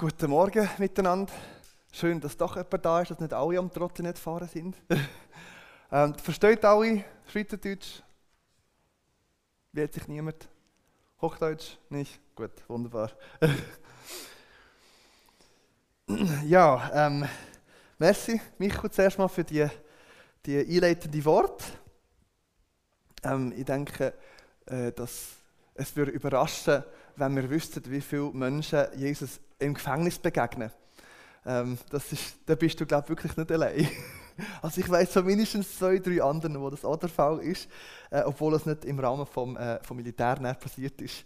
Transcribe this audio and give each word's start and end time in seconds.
Guten 0.00 0.30
Morgen 0.30 0.70
miteinander. 0.78 1.32
Schön, 1.90 2.20
dass 2.20 2.36
doch 2.36 2.54
jemand 2.54 2.84
da 2.84 3.02
ist, 3.02 3.10
dass 3.10 3.18
nicht 3.18 3.32
alle 3.32 3.58
am 3.58 3.68
Trottinett 3.68 4.16
fahren 4.16 4.46
sind. 4.46 4.76
ähm, 5.90 6.14
versteht 6.14 6.64
alle 6.64 7.04
Schweizerdeutsch? 7.26 8.00
Wehrt 9.72 9.94
sich 9.94 10.06
niemand? 10.06 10.48
Hochdeutsch? 11.20 11.78
Nicht? 11.88 12.20
Gut, 12.36 12.52
wunderbar. 12.68 13.10
ja, 16.46 16.90
ähm, 16.94 17.28
merci 17.98 18.40
Micho 18.58 18.88
zuerst 18.88 19.18
mal 19.18 19.26
für 19.26 19.42
die, 19.42 19.66
die 20.46 20.58
einleitende 20.60 21.24
Wort. 21.24 21.64
Ähm, 23.24 23.52
ich 23.56 23.64
denke, 23.64 24.14
äh, 24.66 24.92
dass 24.92 25.30
es 25.74 25.96
würde 25.96 26.12
überraschen, 26.12 26.84
wenn 27.16 27.34
wir 27.34 27.50
wüssten, 27.50 27.82
wie 27.90 28.00
viele 28.00 28.30
Menschen 28.30 28.86
Jesus 28.94 29.40
im 29.58 29.74
Gefängnis 29.74 30.18
begegnen. 30.18 30.70
Ähm, 31.46 31.78
das 31.90 32.12
ist, 32.12 32.36
da 32.46 32.54
bist 32.54 32.80
du, 32.80 32.86
glaube 32.86 33.04
ich, 33.04 33.08
wirklich 33.10 33.36
nicht 33.36 33.52
allein. 33.52 33.88
Also 34.62 34.80
ich 34.80 34.88
weiß 34.88 35.16
mindestens 35.24 35.78
zwei, 35.78 35.98
drei 35.98 36.22
anderen, 36.22 36.60
wo 36.60 36.70
das 36.70 36.84
auch 36.84 36.96
der 36.96 37.08
Fall 37.08 37.40
ist, 37.40 37.68
äh, 38.08 38.22
obwohl 38.22 38.54
es 38.54 38.66
nicht 38.66 38.84
im 38.84 39.00
Rahmen 39.00 39.26
vom, 39.26 39.56
äh, 39.56 39.82
vom 39.82 39.96
Militär 39.96 40.36
passiert 40.54 41.02
ist. 41.02 41.24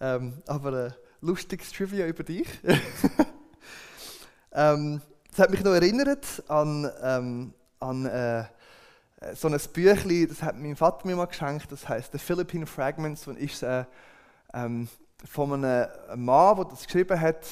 Ähm, 0.00 0.34
aber 0.46 0.86
äh, 0.86 0.90
lustiges 1.22 1.72
Trivia 1.72 2.06
über 2.06 2.22
dich. 2.22 2.46
ähm, 4.52 5.02
das 5.28 5.38
hat 5.40 5.50
mich 5.50 5.64
noch 5.64 5.72
erinnert 5.72 6.24
an, 6.46 6.88
ähm, 7.02 7.54
an 7.80 8.06
äh, 8.06 8.44
so 9.34 9.48
ein 9.48 9.58
Büchlein, 9.72 10.28
das 10.28 10.40
hat 10.40 10.56
mein 10.56 10.76
Vater 10.76 11.06
mir 11.06 11.16
mal 11.16 11.26
geschenkt, 11.26 11.72
das 11.72 11.88
heißt 11.88 12.12
The 12.12 12.18
Philippine 12.18 12.66
Fragments 12.66 13.26
und 13.26 13.38
ist 13.38 13.64
äh, 13.64 13.84
ähm, 14.54 14.88
von 15.24 15.52
einem 15.52 15.88
Mann, 16.16 16.56
der 16.56 16.64
das 16.66 16.84
geschrieben 16.84 17.20
hat. 17.20 17.44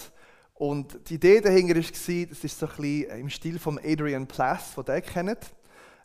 Und 0.60 1.08
die 1.08 1.14
Idee 1.14 1.40
dahinter 1.40 1.76
war, 1.76 1.82
das 1.82 2.44
ist 2.44 2.58
so 2.58 2.66
ein 2.66 2.76
bisschen 2.76 3.18
im 3.18 3.30
Stil 3.30 3.58
von 3.58 3.80
Adrian 3.82 4.26
Plass, 4.26 4.74
den 4.74 4.94
ihr 4.94 5.00
kennt. 5.00 5.38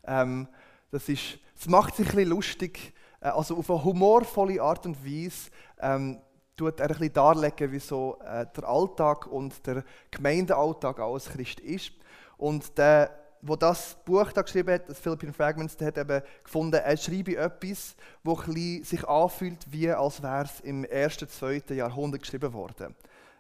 Ähm, 0.06 0.48
das, 0.92 1.10
ist, 1.10 1.40
das 1.58 1.68
macht 1.68 1.98
sich 1.98 2.08
ein 2.08 2.16
bisschen 2.16 2.30
lustig, 2.30 2.94
äh, 3.20 3.28
also 3.28 3.58
auf 3.58 3.70
eine 3.70 3.84
humorvolle 3.84 4.62
Art 4.62 4.86
und 4.86 5.06
Weise 5.06 5.52
ähm, 5.82 6.22
tut 6.56 6.80
er 6.80 6.86
ein 6.86 6.88
bisschen 6.88 7.12
darlegen, 7.12 7.70
wie 7.70 7.80
so 7.80 8.18
äh, 8.24 8.46
der 8.56 8.64
Alltag 8.64 9.28
und 9.28 9.68
der 9.68 9.84
Gemeindealltag 10.10 11.02
als 11.02 11.26
Christ 11.26 11.60
ist. 11.60 11.92
Und 12.38 12.78
der 12.78 13.12
wo 13.42 13.58
das 13.58 13.98
Buch 14.06 14.32
da 14.32 14.42
geschrieben 14.42 14.74
hat, 14.74 14.88
das 14.90 15.00
Philippine 15.00 15.34
Fragments, 15.34 15.76
der 15.76 15.88
hat 15.88 15.98
eben 15.98 16.22
gefunden, 16.44 16.82
er 16.82 16.98
schreibe 16.98 17.36
etwas, 17.36 17.96
wo 18.24 18.40
sich 18.42 19.06
anfühlt, 19.06 19.70
wie 19.70 19.92
als 19.92 20.24
wäre 20.24 20.46
es 20.46 20.62
im 20.62 20.86
ersten, 20.86 21.28
zweiten 21.28 21.76
Jahrhundert 21.76 22.22
geschrieben 22.22 22.54
worden. 22.54 22.96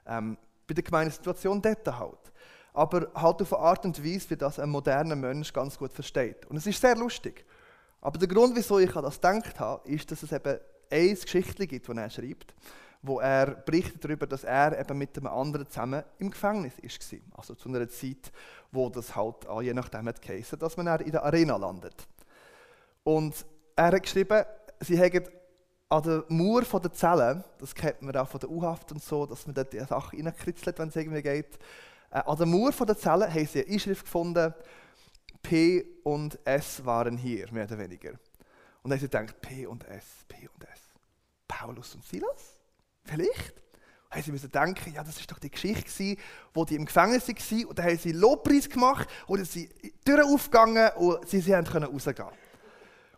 Ähm, 0.05 0.37
bei 0.67 0.73
der 0.73 0.83
gemeinen 0.83 1.11
Situation 1.11 1.61
dort 1.61 1.87
halt. 1.87 2.31
Aber 2.73 3.07
halt 3.15 3.41
auf 3.41 3.53
eine 3.53 3.63
Art 3.63 3.85
und 3.85 4.03
Weise, 4.03 4.29
wie 4.31 4.35
das 4.35 4.59
ein 4.59 4.69
moderner 4.69 5.15
Mensch 5.15 5.53
ganz 5.53 5.77
gut 5.77 5.93
versteht. 5.93 6.45
Und 6.47 6.57
es 6.57 6.67
ist 6.67 6.81
sehr 6.81 6.95
lustig. 6.95 7.45
Aber 8.01 8.17
der 8.19 8.27
Grund, 8.27 8.55
wieso 8.55 8.79
ich 8.79 8.95
an 8.95 9.03
das 9.03 9.15
gedacht 9.15 9.59
habe, 9.59 9.87
ist, 9.89 10.11
dass 10.11 10.23
es 10.23 10.31
eben 10.31 10.59
ein 10.91 11.15
Geschichtchen 11.15 11.67
gibt, 11.67 11.87
das 11.87 11.97
er 11.97 12.09
schreibt 12.09 12.53
wo 13.07 13.19
er 13.19 13.47
berichtet 13.51 14.03
darüber, 14.03 14.25
dass 14.25 14.43
er 14.43 14.79
eben 14.79 14.97
mit 14.97 15.17
einem 15.17 15.27
anderen 15.27 15.67
zusammen 15.67 16.03
im 16.17 16.31
Gefängnis 16.31 16.73
war. 16.81 17.19
Also 17.37 17.55
zu 17.55 17.69
einer 17.69 17.87
Zeit, 17.87 18.31
wo 18.71 18.89
das 18.89 19.15
halt 19.15 19.47
auch 19.47 19.61
je 19.61 19.73
nachdem 19.73 20.07
hat 20.07 20.21
geheißen, 20.21 20.59
dass 20.59 20.77
man 20.77 20.99
in 21.01 21.11
der 21.11 21.23
Arena 21.23 21.55
landet. 21.57 22.07
Und 23.03 23.45
er 23.75 23.91
hat 23.91 24.03
geschrieben, 24.03 24.43
sie 24.79 24.99
haben 24.99 25.23
an 25.89 26.03
der 26.03 26.25
Mauer 26.29 26.63
der 26.63 26.93
Zelle, 26.93 27.43
das 27.59 27.75
kennt 27.75 28.01
man 28.01 28.15
auch 28.15 28.27
von 28.27 28.39
der 28.39 28.49
U-Haft 28.49 28.91
und 28.91 29.03
so, 29.03 29.25
dass 29.25 29.45
man 29.45 29.53
dort 29.53 29.71
die 29.71 29.79
Sachen 29.79 30.25
reinkritzelt, 30.25 30.79
wenn 30.79 30.89
es 30.89 30.95
irgendwie 30.95 31.21
geht. 31.21 31.59
Äh, 32.11 32.19
an 32.19 32.37
der 32.37 32.45
Mauer 32.45 32.71
der 32.71 32.97
Zelle 32.97 33.31
haben 33.31 33.47
sie 33.47 33.63
eine 33.63 33.73
Einschrift 33.73 34.05
gefunden, 34.05 34.53
P 35.41 35.85
und 36.03 36.39
S 36.45 36.83
waren 36.85 37.17
hier, 37.17 37.51
mehr 37.51 37.65
oder 37.65 37.77
weniger. 37.77 38.11
Und 38.81 38.89
dann 38.89 38.93
haben 38.93 38.99
sie 38.99 39.09
gedacht, 39.09 39.41
P 39.41 39.67
und 39.67 39.83
S, 39.87 40.05
P 40.27 40.47
und 40.47 40.63
S. 40.63 40.79
Paulus 41.47 41.93
und 41.93 42.03
Silas? 42.03 42.57
Vielleicht 43.03 43.53
haben 44.11 44.37
sie 44.37 44.49
denken, 44.49 44.93
ja, 44.93 45.03
das 45.03 45.19
ist 45.19 45.31
doch 45.31 45.39
die 45.39 45.51
Geschichte, 45.51 46.17
wo 46.53 46.65
die 46.65 46.75
im 46.75 46.85
Gefängnis 46.85 47.27
waren 47.27 47.65
und 47.65 47.77
dann 47.77 47.85
haben 47.85 47.97
sie 47.97 48.11
Lobpreis 48.11 48.69
gemacht 48.69 49.07
und 49.27 49.39
dann 49.39 49.45
sind 49.45 49.69
Türen 50.03 50.33
aufgegangen 50.33 50.89
und 50.95 51.27
sie, 51.27 51.41
sie 51.41 51.51
können 51.51 51.85
rausgehen. 51.85 52.27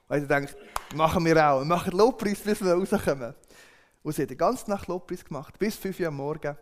Und 0.07 0.21
sie 0.21 0.27
denken, 0.27 0.53
machen 0.95 1.25
wir 1.25 1.49
auch, 1.49 1.59
wir 1.59 1.65
machen 1.65 1.97
Lobpreis, 1.97 2.39
bis 2.39 2.61
wir 2.61 2.73
rauskommen. 2.73 3.33
Und 4.03 4.13
sie 4.13 4.21
haben 4.21 4.29
die 4.29 4.37
ganze 4.37 4.69
Nacht 4.69 4.87
Lobpreis 4.87 5.23
gemacht, 5.23 5.57
bis 5.59 5.75
5 5.75 5.99
Uhr 5.99 6.07
am 6.07 6.15
Morgen. 6.15 6.55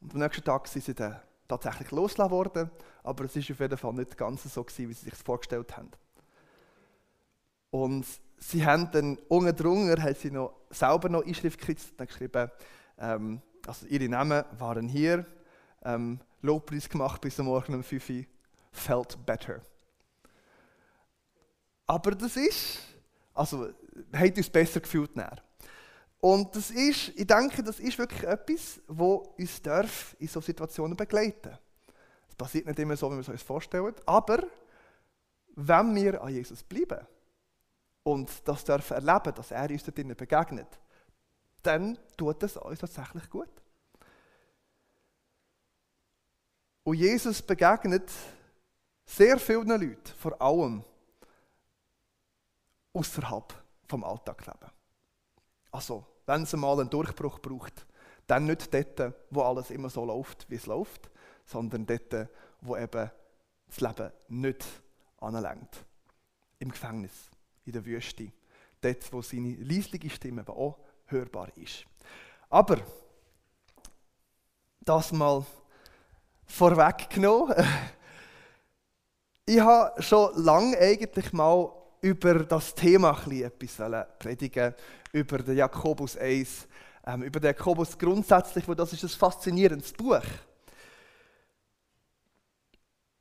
Und 0.00 0.14
am 0.14 0.20
nächsten 0.20 0.44
Tag 0.44 0.68
sind 0.68 0.84
sie 0.84 0.94
dann 0.94 1.20
tatsächlich 1.48 1.90
losgelassen 1.90 2.30
worden, 2.30 2.70
aber 3.02 3.24
es 3.24 3.34
war 3.34 3.40
auf 3.40 3.60
jeden 3.60 3.76
Fall 3.78 3.92
nicht 3.94 4.16
ganz 4.16 4.42
so, 4.44 4.62
gewesen, 4.62 4.88
wie 4.88 4.94
sie 4.94 5.04
sich 5.04 5.10
das 5.10 5.22
vorgestellt 5.22 5.76
haben. 5.76 5.90
Und 7.70 8.06
sie 8.38 8.64
haben 8.64 8.90
dann 8.92 9.18
unten 9.28 9.56
drunter 9.56 10.02
haben 10.02 10.14
sie 10.14 10.30
noch 10.30 10.54
selber 10.70 11.08
noch 11.08 11.24
Einschrift 11.24 11.58
geschrieben, 11.58 12.50
ähm, 12.98 13.40
also 13.66 13.86
ihre 13.86 14.08
Namen 14.08 14.44
waren 14.58 14.88
hier, 14.88 15.26
ähm, 15.84 16.20
Lobpreis 16.42 16.88
gemacht 16.88 17.20
bis 17.20 17.40
am 17.40 17.46
Morgen 17.46 17.74
um 17.74 17.82
5 17.82 18.10
Uhr, 18.10 18.24
felt 18.70 19.18
better. 19.26 19.60
Aber 21.88 22.12
das 22.12 22.36
ist, 22.36 22.78
also 23.34 23.70
hat 24.12 24.36
uns 24.36 24.50
besser 24.50 24.78
gefühlt 24.78 25.16
näher. 25.16 25.42
Und 26.20 26.54
das 26.54 26.70
ist, 26.70 27.08
ich 27.16 27.26
denke, 27.26 27.62
das 27.62 27.80
ist 27.80 27.98
wirklich 27.98 28.22
etwas, 28.24 28.80
wo 28.86 29.34
uns 29.38 29.62
darf 29.62 30.14
in 30.18 30.28
solchen 30.28 30.46
Situationen 30.46 30.96
begleiten. 30.96 31.56
Es 32.28 32.34
passiert 32.34 32.66
nicht 32.66 32.78
immer 32.78 32.96
so, 32.96 33.10
wie 33.10 33.14
wir 33.14 33.20
es 33.20 33.28
uns 33.28 33.42
vorstellen, 33.42 33.94
aber 34.04 34.44
wenn 35.56 35.94
wir 35.94 36.22
an 36.22 36.32
Jesus 36.32 36.62
bleiben, 36.62 37.06
und 38.02 38.30
das 38.46 38.64
dürfen 38.64 38.94
erleben, 38.94 39.34
dass 39.34 39.50
er 39.50 39.70
uns 39.70 39.84
dort 39.84 40.16
begegnet, 40.16 40.68
dann 41.62 41.98
tut 42.16 42.42
es 42.42 42.56
uns 42.56 42.78
tatsächlich 42.78 43.28
gut. 43.28 43.50
Und 46.84 46.96
Jesus 46.96 47.42
begegnet 47.42 48.10
sehr 49.04 49.38
vielen 49.38 49.68
Leuten, 49.68 50.12
vor 50.18 50.40
allem 50.40 50.84
außerhalb 52.98 53.54
vom 53.86 54.04
Alltagsleben. 54.04 54.70
Also, 55.70 56.04
wenn 56.26 56.42
es 56.42 56.52
mal 56.54 56.80
einen 56.80 56.90
Durchbruch 56.90 57.40
braucht, 57.40 57.86
dann 58.26 58.46
nicht 58.46 58.72
dort, 58.72 59.14
wo 59.30 59.42
alles 59.42 59.70
immer 59.70 59.88
so 59.88 60.04
läuft, 60.04 60.50
wie 60.50 60.56
es 60.56 60.66
läuft, 60.66 61.08
sondern 61.44 61.86
dort, 61.86 62.28
wo 62.60 62.76
eben 62.76 63.10
das 63.66 63.80
Leben 63.80 64.12
nicht 64.28 64.64
anlenkt. 65.18 65.84
Im 66.58 66.70
Gefängnis 66.70 67.30
in 67.64 67.72
der 67.72 67.84
Wüste. 67.84 68.32
Dort, 68.80 69.12
wo 69.12 69.22
seine 69.22 69.54
leisliche 69.54 70.10
Stimme 70.10 70.42
aber 70.42 70.56
auch 70.56 70.78
hörbar 71.06 71.56
ist. 71.56 71.84
Aber, 72.50 72.78
das 74.80 75.12
mal 75.12 75.44
vorweggenommen. 76.46 77.54
Ich 79.50 79.60
habe 79.60 80.02
schon 80.02 80.44
lange 80.44 80.76
eigentlich 80.76 81.32
mal 81.32 81.72
über 82.00 82.44
das 82.44 82.74
Thema 82.74 83.16
etwas 83.30 83.76
predigen, 84.18 84.74
über 85.12 85.38
den 85.38 85.56
Jakobus 85.56 86.16
1, 86.16 86.68
ähm, 87.06 87.22
über 87.22 87.40
den 87.40 87.48
Jakobus 87.48 87.96
grundsätzlich, 87.96 88.66
wo 88.68 88.74
das 88.74 88.92
ist 88.92 89.02
ein 89.02 89.08
faszinierendes 89.08 89.92
Buch. 89.92 90.22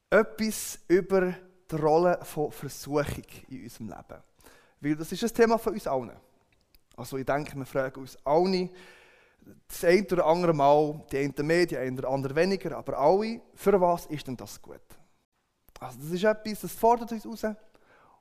Etwas 0.10 0.80
über 0.88 1.34
die 1.70 1.76
Rolle 1.76 2.20
von 2.24 2.52
Versuchung 2.52 3.26
in 3.50 3.64
unserem 3.64 3.90
Leben. 3.90 4.24
Weil 4.80 4.96
das 4.96 5.12
ist 5.12 5.24
ein 5.24 5.34
Thema 5.34 5.58
von 5.58 5.74
uns 5.74 5.88
allen. 5.88 6.12
Also 6.96 7.18
ich 7.18 7.26
denke, 7.26 7.56
wir 7.56 7.66
fragen 7.66 8.02
uns 8.02 8.18
alle, 8.24 8.70
das 9.68 9.84
eine 9.84 10.04
oder 10.04 10.26
andere 10.26 10.54
Mal, 10.54 11.06
die 11.12 11.18
einen 11.18 11.48
mehr, 11.48 11.66
die 11.66 11.78
einen 11.78 12.04
anderen 12.04 12.36
weniger, 12.36 12.78
aber 12.78 12.98
alle, 12.98 13.42
für 13.56 13.80
was 13.80 14.06
ist 14.08 14.28
denn 14.28 14.38
das 14.38 14.62
gut? 14.62 14.82
Also 15.80 16.00
das 16.00 16.12
ist 16.12 16.24
etwas, 16.24 16.62
das 16.62 16.72
fordert 16.72 17.12
uns 17.12 17.26
raus. 17.26 17.56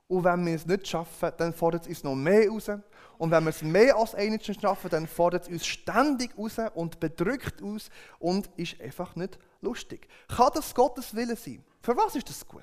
Und 0.09 0.23
wenn 0.23 0.47
wir 0.47 0.55
es 0.55 0.67
nicht 0.67 0.87
schaffen, 0.87 1.33
dann 1.37 1.53
fordert 1.53 1.83
es 1.83 1.89
uns 1.89 2.05
noch 2.05 2.15
mehr 2.15 2.49
raus. 2.49 2.71
Und 3.19 3.31
wenn 3.31 3.45
wir 3.45 3.51
es 3.51 3.63
mehr 3.63 3.97
als 3.97 4.15
einmal 4.15 4.41
schaffen, 4.41 4.91
dann 4.91 5.07
fordert 5.07 5.45
es 5.45 5.49
uns 5.49 5.67
ständig 5.67 6.37
raus 6.39 6.59
und 6.75 7.01
bedrückt 7.01 7.61
uns 7.61 7.91
und 8.19 8.49
ist 8.57 8.81
einfach 8.81 9.17
nicht 9.17 9.39
lustig. 9.61 10.07
Kann 10.29 10.51
das 10.55 10.75
Gottes 10.75 11.15
Wille 11.15 11.35
sein? 11.35 11.65
Für 11.81 11.97
was 11.97 12.15
ist 12.15 12.29
das 12.29 12.47
gut? 12.47 12.63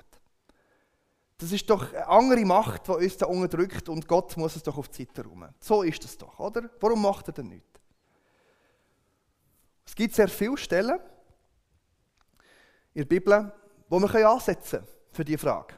Das 1.38 1.52
ist 1.52 1.68
doch 1.68 1.92
eine 1.92 2.06
andere 2.06 2.44
Macht, 2.44 2.86
die 2.86 2.92
uns 2.92 3.16
da 3.16 3.26
unterdrückt 3.26 3.88
und 3.88 4.06
Gott 4.06 4.36
muss 4.36 4.56
es 4.56 4.62
doch 4.62 4.78
auf 4.78 4.88
die 4.88 5.04
Seite 5.04 5.26
räumen. 5.26 5.52
So 5.60 5.82
ist 5.82 6.04
es 6.04 6.16
doch, 6.16 6.38
oder? 6.38 6.70
Warum 6.80 7.02
macht 7.02 7.28
er 7.28 7.34
denn 7.34 7.48
nichts? 7.48 7.80
Es 9.84 9.94
gibt 9.94 10.14
sehr 10.14 10.28
viele 10.28 10.56
Stellen 10.56 10.98
in 12.94 13.02
der 13.02 13.04
Bibel, 13.04 13.52
wo 13.88 13.98
man 13.98 14.10
ansetzen 14.10 14.78
können 14.80 14.92
für 15.10 15.24
diese 15.24 15.38
Frage. 15.38 15.74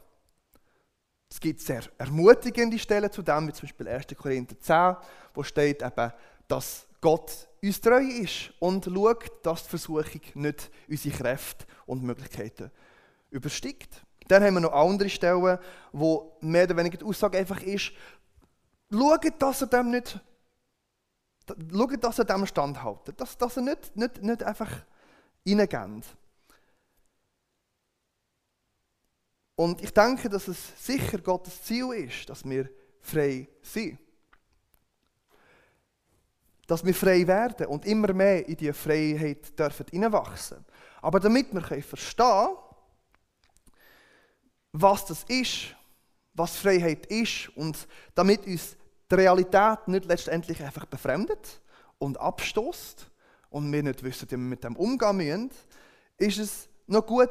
Es 1.29 1.41
gibt 1.41 1.61
sehr 1.61 1.83
ermutigende 1.99 2.79
Stellen 2.79 3.11
zu 3.11 3.23
dem, 3.23 3.49
wie 3.49 3.53
zum 3.53 3.67
Beispiel 3.69 3.89
1. 3.89 4.07
Korinther 4.17 4.59
10, 4.59 4.97
wo 5.35 5.43
steht 5.43 5.83
eben, 5.83 6.13
dass 6.49 6.87
Gott 7.01 7.49
uns 7.63 7.81
treu 7.81 8.03
ist 8.03 8.53
und 8.61 8.85
schaut, 8.85 9.45
dass 9.45 9.65
die 9.65 9.71
Versuchung 9.71 10.21
nicht 10.35 10.71
unsere 10.89 11.17
Kräfte 11.17 11.67
und 11.87 12.03
Möglichkeiten 12.03 12.71
übersteigt. 13.31 14.03
Dann 14.29 14.43
haben 14.43 14.55
wir 14.55 14.61
noch 14.61 14.73
andere 14.73 15.09
Stellen, 15.09 15.59
wo 15.93 16.37
mehr 16.41 16.65
oder 16.65 16.77
weniger 16.77 16.99
die 16.99 17.05
Aussage 17.05 17.39
einfach 17.39 17.63
ist, 17.63 17.93
schaut, 18.91 19.43
dass 19.43 19.61
er 19.63 19.67
dem 19.69 19.91
nicht, 19.91 20.21
schaut, 21.47 22.05
dass 22.05 22.19
er 22.19 22.25
dem 22.25 22.47
standhaltet, 22.47 23.21
dass, 23.21 23.37
dass 23.37 23.57
er 23.57 23.63
nicht, 23.63 23.97
nicht, 23.97 24.23
nicht 24.23 24.43
einfach 24.43 24.71
reingeht. 25.47 26.05
Und 29.57 29.83
ich 29.83 29.93
denke, 29.93 30.29
dass 30.29 30.49
es 30.49 30.59
sicher 30.85 31.19
Gottes 31.19 31.63
Ziel 31.63 31.91
ist, 31.95 32.29
dass 32.29 32.45
wir 32.45 32.69
frei 33.01 33.49
sind. 33.63 33.99
Dass 36.67 36.85
wir 36.85 36.95
frei 36.95 37.27
werden 37.27 37.67
und 37.67 37.87
immer 37.87 38.13
mehr 38.13 38.47
in 38.47 38.57
diese 38.57 38.75
Freiheit 38.75 39.59
dürfen 39.59 39.87
hineinwachsen. 39.91 40.65
Aber 41.01 41.21
damit 41.21 41.55
wir 41.55 41.83
verstehen 41.83 42.27
können, 42.27 42.57
was 44.73 45.07
das 45.07 45.25
ist, 45.25 45.75
was 46.35 46.57
Freiheit 46.57 47.07
ist 47.07 47.49
und 47.57 47.89
damit 48.15 48.47
uns 48.47 48.77
die 49.11 49.15
Realität 49.15 49.89
nicht 49.89 50.05
letztendlich 50.05 50.63
einfach 50.63 50.85
befremdet 50.85 51.63
und 51.99 52.21
abstoßt 52.21 53.11
und 53.49 53.73
wir 53.73 53.83
nicht 53.83 54.03
wissen, 54.03 54.27
wie 54.29 54.33
wir 54.33 54.39
mit 54.39 54.65
dem 54.65 54.77
umgehen 54.77 55.17
müssen, 55.17 55.51
ist 56.19 56.39
es 56.39 56.69
noch 56.87 57.07
gut 57.07 57.31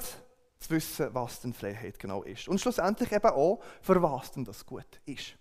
zu 0.66 0.76
wissen, 0.76 1.14
was 1.14 1.42
denn 1.42 1.54
Freiheit 1.54 2.00
genau 2.00 2.24
ist. 2.24 2.48
Und 2.48 2.60
schlussendlich 2.60 3.12
eben 3.12 3.30
auch, 3.30 3.62
für 3.82 4.02
was 4.02 4.32
denn 4.32 4.46
das 4.46 4.66
gut 4.66 5.02
ist. 5.06 5.36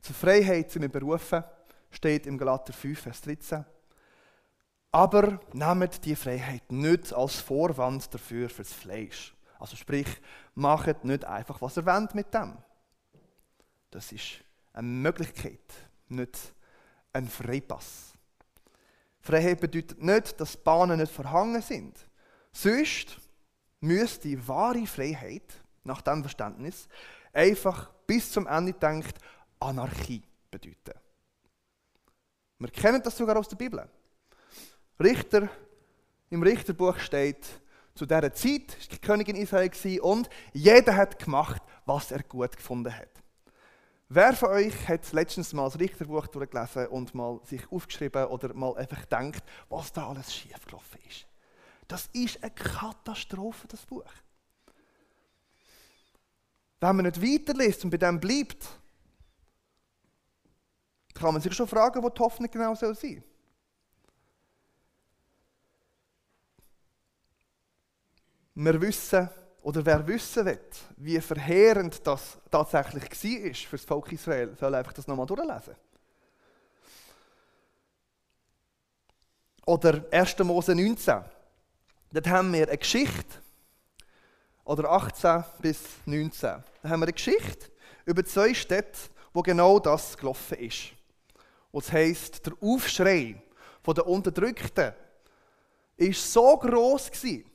Zur 0.00 0.14
Freiheit 0.14 0.70
sind 0.70 0.82
wir 0.82 0.88
berufen, 0.88 1.44
steht 1.90 2.26
im 2.26 2.38
Galater 2.38 2.72
5, 2.72 3.00
Vers 3.00 3.20
13. 3.22 3.64
Aber 4.90 5.40
nehmt 5.52 6.04
die 6.04 6.16
Freiheit 6.16 6.70
nicht 6.72 7.12
als 7.12 7.36
Vorwand 7.36 8.12
dafür 8.12 8.48
fürs 8.48 8.72
Fleisch. 8.72 9.34
Also 9.58 9.76
sprich, 9.76 10.08
macht 10.54 11.04
nicht 11.04 11.24
einfach, 11.24 11.60
was 11.60 11.76
ihr 11.76 11.84
wollt 11.84 12.14
mit 12.14 12.32
dem. 12.32 12.56
Das 13.90 14.12
ist 14.12 14.44
eine 14.72 14.86
Möglichkeit, 14.86 15.60
nicht 16.08 16.54
ein 17.12 17.28
Freipass. 17.28 18.12
Freiheit 19.20 19.60
bedeutet 19.60 20.02
nicht, 20.02 20.40
dass 20.40 20.56
Bahnen 20.56 21.00
nicht 21.00 21.12
verhangen 21.12 21.60
sind. 21.60 21.98
Sonst 22.52 23.18
müsste 23.80 24.46
wahre 24.48 24.86
Freiheit, 24.86 25.54
nach 25.84 26.02
dem 26.02 26.22
Verständnis, 26.22 26.88
einfach 27.32 27.90
bis 28.06 28.30
zum 28.30 28.46
Ende 28.46 28.72
denkt, 28.72 29.18
Anarchie 29.60 30.22
bedeuten. 30.50 30.98
Wir 32.58 32.70
kennen 32.70 33.02
das 33.02 33.16
sogar 33.16 33.36
aus 33.36 33.48
der 33.48 33.56
Bibel. 33.56 33.88
Richter, 35.00 35.48
im 36.30 36.42
Richterbuch 36.42 36.98
steht, 36.98 37.46
zu 37.94 38.06
dieser 38.06 38.32
Zeit 38.32 38.68
war 38.68 38.88
die 38.92 38.98
Königin 38.98 39.36
Israel 39.36 40.00
und 40.02 40.28
jeder 40.52 40.94
hat 40.94 41.18
gemacht, 41.18 41.62
was 41.84 42.10
er 42.10 42.22
gut 42.22 42.56
gefunden 42.56 42.94
hat. 42.96 43.08
Wer 44.08 44.32
von 44.34 44.50
euch 44.50 44.88
hat 44.88 45.12
letztens 45.12 45.52
mal 45.52 45.64
das 45.64 45.78
Richterbuch 45.78 46.28
durchgelesen 46.28 46.86
und 46.86 47.14
mal 47.14 47.40
sich 47.44 47.70
aufgeschrieben 47.70 48.24
oder 48.26 48.54
mal 48.54 48.76
einfach 48.76 49.02
gedacht, 49.02 49.42
was 49.68 49.92
da 49.92 50.08
alles 50.08 50.34
schiefgelaufen 50.34 51.00
ist? 51.08 51.26
Das 51.88 52.08
ist 52.12 52.42
eine 52.42 52.52
Katastrophe, 52.52 53.66
das 53.66 53.84
Buch. 53.86 54.04
Wenn 56.80 56.96
man 56.96 57.06
nicht 57.06 57.20
weiterliest 57.20 57.82
und 57.84 57.90
bei 57.90 57.96
dem 57.96 58.20
bleibt, 58.20 58.68
kann 61.14 61.32
man 61.32 61.42
sich 61.42 61.54
schon 61.54 61.66
fragen, 61.66 62.02
wo 62.02 62.10
die 62.10 62.20
Hoffnung 62.20 62.50
genau 62.50 62.74
sein 62.74 62.94
soll. 62.94 63.22
Wir 68.54 68.80
wissen, 68.80 69.28
oder 69.62 69.84
wer 69.86 70.06
wissen 70.06 70.46
will, 70.46 70.60
wie 70.96 71.20
verheerend 71.20 72.06
das 72.06 72.38
tatsächlich 72.50 73.02
war 73.02 73.54
für 73.54 73.76
das 73.76 73.84
Volk 73.84 74.12
Israel, 74.12 74.56
soll 74.56 74.74
einfach 74.74 74.92
das 74.92 75.06
nochmal 75.06 75.26
durchlesen. 75.26 75.74
Oder 79.64 80.04
1. 80.10 80.38
Mose 80.40 80.74
19. 80.74 81.37
Dort 82.10 82.26
haben 82.28 82.52
wir 82.52 82.68
eine 82.68 82.78
Geschichte, 82.78 83.42
oder 84.68 84.90
18 84.90 85.44
bis 85.60 85.80
19. 86.04 86.62
Da 86.82 86.88
haben 86.88 87.00
wir 87.00 87.06
eine 87.06 87.12
Geschichte 87.14 87.70
über 88.04 88.22
zwei 88.22 88.52
Städte, 88.52 88.98
wo 89.32 89.40
genau 89.40 89.78
das 89.78 90.16
gelaufen 90.16 90.58
ist. 90.58 90.92
Und 91.70 91.84
es 91.84 91.92
heisst, 91.92 92.46
der 92.46 92.52
Aufschrei 92.60 93.42
der 93.86 94.06
Unterdrückten 94.06 94.92
ist 95.96 96.30
so 96.30 96.58
groß 96.58 97.10
gewesen, 97.10 97.50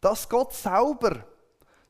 dass 0.00 0.28
Gott 0.28 0.54
selber 0.54 1.26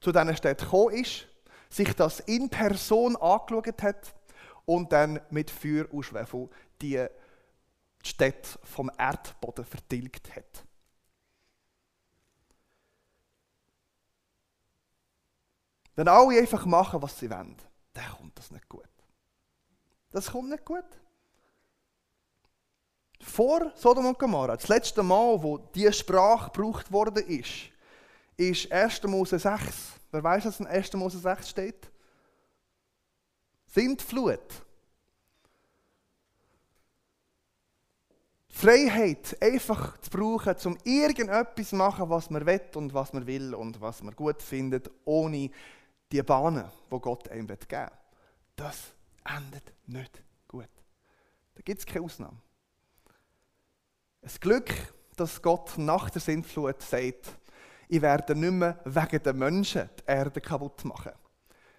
zu 0.01 0.11
diesen 0.11 0.35
Städten 0.35 0.65
gekommen 0.65 0.95
ist, 0.95 1.29
sich 1.69 1.93
das 1.95 2.21
in 2.21 2.49
Person 2.49 3.17
angeschaut 3.17 3.83
hat 3.83 4.15
und 4.65 4.91
dann 4.93 5.21
mit 5.29 5.51
Feuer 5.51 5.85
und 5.93 6.05
Schwefel 6.05 6.49
die 6.81 7.05
Städte 8.03 8.59
vom 8.65 8.91
Erdboden 8.97 9.67
vertilgt 9.67 10.35
hat. 10.35 10.65
Wenn 15.95 16.09
alle 16.09 16.39
einfach 16.39 16.65
machen, 16.65 17.03
was 17.03 17.19
sie 17.19 17.31
wollen, 17.31 17.57
dann 17.93 18.11
kommt 18.17 18.39
das 18.39 18.51
nicht 18.51 18.69
gut. 18.69 18.89
Das 20.11 20.31
kommt 20.31 20.51
nicht 20.51 20.65
gut. 20.65 20.85
Vor 23.21 23.73
Sodom 23.77 24.07
und 24.07 24.19
Gomorra, 24.19 24.57
das 24.57 24.69
letzte 24.69 25.03
Mal, 25.03 25.43
wo 25.43 25.59
diese 25.59 25.93
Sprache 25.93 26.51
gebraucht 26.51 26.91
worden 26.91 27.25
ist, 27.27 27.71
ist 28.37 28.71
1. 28.73 29.03
Mose 29.05 29.39
6. 29.39 29.93
Wer 30.11 30.25
weiß, 30.25 30.47
was 30.47 30.61
in 30.61 30.67
1. 30.67 30.93
Mose 30.95 31.19
6 31.19 31.49
steht? 31.49 31.91
Sintflut. 33.67 34.65
Freiheit 38.49 39.37
einfach 39.41 39.99
zu 39.99 40.11
brauchen, 40.11 40.55
um 40.67 40.77
irgendetwas 40.85 41.71
zu 41.71 41.77
machen, 41.77 42.11
was 42.11 42.29
man 42.29 42.45
will 42.45 42.75
und 42.75 42.93
was 42.93 43.13
man 43.13 43.27
will 43.27 43.55
und 43.55 43.81
was 43.81 44.03
man 44.03 44.15
gut 44.15 44.43
findet, 44.43 44.91
ohne 45.05 45.51
die 46.13 46.23
Bahnen, 46.23 46.71
wo 46.91 47.01
Gott 47.01 47.29
einem 47.29 47.47
geben 47.47 47.67
will. 47.71 47.89
Das 48.55 48.93
endet 49.25 49.73
nicht 49.87 50.23
gut. 50.47 50.69
Da 51.55 51.63
gibt 51.63 51.81
es 51.81 51.87
keine 51.87 52.05
Ausnahme. 52.05 52.37
Es 54.21 54.39
Glück, 54.39 54.71
dass 55.17 55.41
Gott 55.43 55.77
nach 55.79 56.11
der 56.11 56.21
Sintflut 56.21 56.81
sagt, 56.83 57.39
ich 57.89 58.01
werde 58.01 58.35
nicht 58.35 58.53
mehr 58.53 58.81
wegen 58.85 59.23
den 59.23 59.39
Menschen 59.39 59.91
die 59.99 60.05
Erde 60.07 60.41
kaputt 60.41 60.85
machen. 60.85 61.13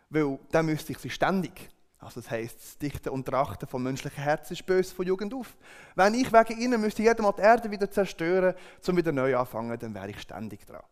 Weil 0.10 0.40
dann 0.52 0.66
müsste 0.66 0.92
ich 0.92 1.00
sie 1.00 1.10
ständig. 1.10 1.70
Also 1.98 2.20
das 2.20 2.30
heisst, 2.30 2.60
das 2.60 2.78
Dichten 2.78 3.10
und 3.10 3.26
Trachten 3.26 3.68
vom 3.68 3.82
menschlichen 3.82 4.22
Herz 4.22 4.52
ist 4.52 4.66
böse 4.66 4.94
von 4.94 5.08
Jugend 5.08 5.34
auf. 5.34 5.56
Wenn 5.96 6.14
ich 6.16 6.32
wegen 6.32 6.60
ihnen 6.60 6.82
müsste 6.82 7.02
jedes 7.02 7.22
Mal 7.22 7.32
die 7.32 7.42
Erde 7.42 7.72
wieder 7.72 7.90
zerstören, 7.90 8.56
um 8.86 8.98
wieder 8.98 9.12
neu 9.12 9.38
anfangen, 9.38 9.80
dann 9.80 9.94
wäre 9.94 10.10
ich 10.10 10.22
ständig 10.22 10.66
dran. 10.66 10.84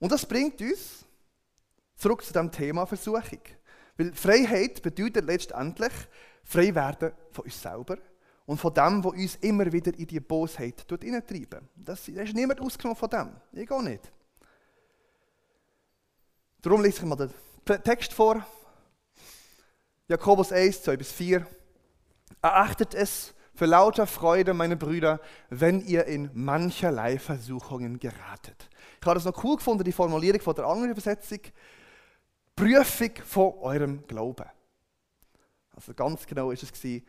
Und 0.00 0.10
das 0.10 0.26
bringt 0.26 0.60
uns 0.60 1.04
zurück 2.02 2.24
zu 2.24 2.32
dem 2.32 2.50
Thema 2.50 2.84
Versuchung. 2.84 3.40
Weil 3.96 4.12
Freiheit 4.12 4.82
bedeutet 4.82 5.24
letztendlich 5.24 5.92
frei 6.42 6.74
werden 6.74 7.12
von 7.30 7.44
uns 7.44 7.62
selber 7.62 7.96
und 8.44 8.58
von 8.58 8.74
dem, 8.74 9.04
was 9.04 9.12
uns 9.12 9.36
immer 9.36 9.70
wieder 9.72 9.96
in 9.96 10.06
die 10.06 10.18
Bosheit 10.18 10.84
hineintreiben. 10.88 11.68
Das, 11.76 12.08
ist 12.08 12.34
niemand 12.34 12.60
ausgenommen 12.60 12.96
von 12.96 13.08
dem. 13.08 13.30
Ich 13.52 13.70
auch 13.70 13.82
nicht. 13.82 14.10
Darum 16.60 16.82
lese 16.82 16.98
ich 16.98 17.04
mal 17.04 17.16
den 17.16 17.82
Text 17.82 18.12
vor. 18.12 18.44
Jakobus 20.08 20.50
1, 20.50 20.82
2 20.82 20.96
bis 20.96 21.12
4. 21.12 21.46
Erachtet 22.40 22.94
es 22.94 23.32
für 23.54 23.66
lauter 23.66 24.06
Freude, 24.08 24.54
meine 24.54 24.76
Brüder, 24.76 25.20
wenn 25.50 25.80
ihr 25.80 26.06
in 26.06 26.30
mancherlei 26.34 27.18
Versuchungen 27.18 28.00
geratet. 28.00 28.68
Ich 29.00 29.06
habe 29.06 29.14
das 29.14 29.24
noch 29.24 29.44
cool 29.44 29.56
gefunden, 29.56 29.84
die 29.84 29.92
Formulierung 29.92 30.40
von 30.40 30.54
der 30.54 30.66
anderen 30.66 30.90
Übersetzung. 30.90 31.40
Prüfung 32.54 33.10
von 33.24 33.54
eurem 33.60 34.06
Glauben. 34.06 34.46
Also 35.74 35.94
ganz 35.94 36.26
genau 36.26 36.50
ist 36.50 36.62
es 36.62 36.72
gewesen, 36.72 37.06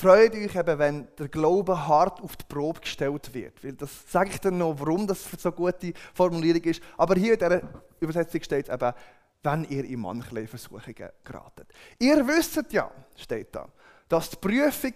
Freut 0.00 0.34
euch 0.34 0.54
eben, 0.54 0.78
wenn 0.78 1.08
der 1.18 1.28
Glaube 1.28 1.86
hart 1.86 2.22
auf 2.22 2.34
die 2.34 2.44
Probe 2.48 2.80
gestellt 2.80 3.34
wird. 3.34 3.62
Weil 3.62 3.74
das 3.74 4.10
sage 4.10 4.30
ich 4.30 4.40
dann 4.40 4.56
noch, 4.56 4.78
warum 4.78 5.06
das 5.06 5.30
so 5.30 5.50
eine 5.50 5.56
gute 5.56 5.92
Formulierung 6.14 6.62
ist. 6.62 6.82
Aber 6.96 7.16
hier 7.16 7.34
in 7.34 7.38
dieser 7.38 7.60
Übersetzung 8.00 8.42
steht 8.42 8.68
es 8.68 8.74
eben, 8.74 8.94
wenn 9.42 9.64
ihr 9.64 9.84
in 9.84 10.00
mancherlei 10.00 10.46
Versuchungen 10.46 11.10
geratet. 11.22 11.70
Ihr 11.98 12.26
wisst 12.26 12.72
ja, 12.72 12.90
steht 13.14 13.54
da, 13.54 13.68
dass 14.08 14.30
die 14.30 14.36
Prüfung 14.36 14.94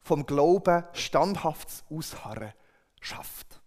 vom 0.00 0.24
Glauben 0.24 0.84
standhaftes 0.94 1.84
Ausharren 1.90 2.52
schafft. 3.00 3.57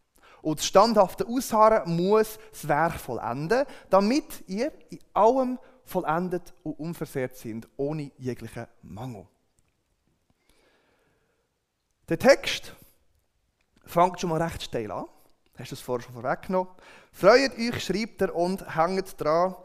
Und 0.42 0.60
das 0.60 0.66
standhafte 0.66 1.28
Ausharren 1.28 1.96
muss 1.96 2.40
das 2.52 2.68
Werk 2.68 3.00
vollenden, 3.00 3.66
damit 3.90 4.44
ihr 4.48 4.72
in 4.90 5.00
allem 5.14 5.60
vollendet 5.84 6.54
und 6.64 6.80
unversehrt 6.80 7.36
sind, 7.36 7.68
ohne 7.78 8.12
jeglichen 8.18 8.68
Mangel. 8.82 9.28
Der 12.10 12.18
Text 12.20 12.74
fängt 13.86 14.20
schon 14.20 14.30
mal 14.30 14.42
recht 14.42 14.64
steil 14.64 14.92
an. 14.92 15.06
Hast 15.58 15.72
du 15.72 15.76
es 15.76 15.82
vorher 15.82 16.06
schon 16.06 16.14
vorweggenommen? 16.14 16.72
Freut 17.12 17.58
euch, 17.58 17.84
schreibt 17.84 18.22
er, 18.22 18.36
und 18.36 18.76
hängt 18.76 19.20
dran. 19.22 19.56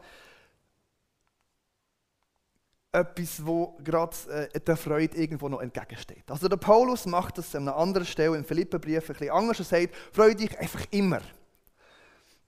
Etwas, 2.97 3.45
wo 3.45 3.77
gerade 3.83 4.49
äh, 4.53 4.59
der 4.59 4.75
Freude 4.77 5.15
irgendwo 5.17 5.49
noch 5.49 5.61
entgegensteht. 5.61 6.23
Also 6.29 6.47
der 6.47 6.57
Paulus 6.57 7.05
macht 7.05 7.37
das 7.37 7.53
an 7.55 7.67
einer 7.67 7.77
anderen 7.77 8.07
Stelle 8.07 8.35
im 8.35 8.43
Philipperbrief 8.43 9.09
ein 9.09 9.15
bisschen 9.15 9.29
anders 9.31 9.59
und 9.59 9.67
sagt, 9.67 9.95
freut 10.11 10.39
dich 10.39 10.57
einfach 10.57 10.83
immer. 10.91 11.21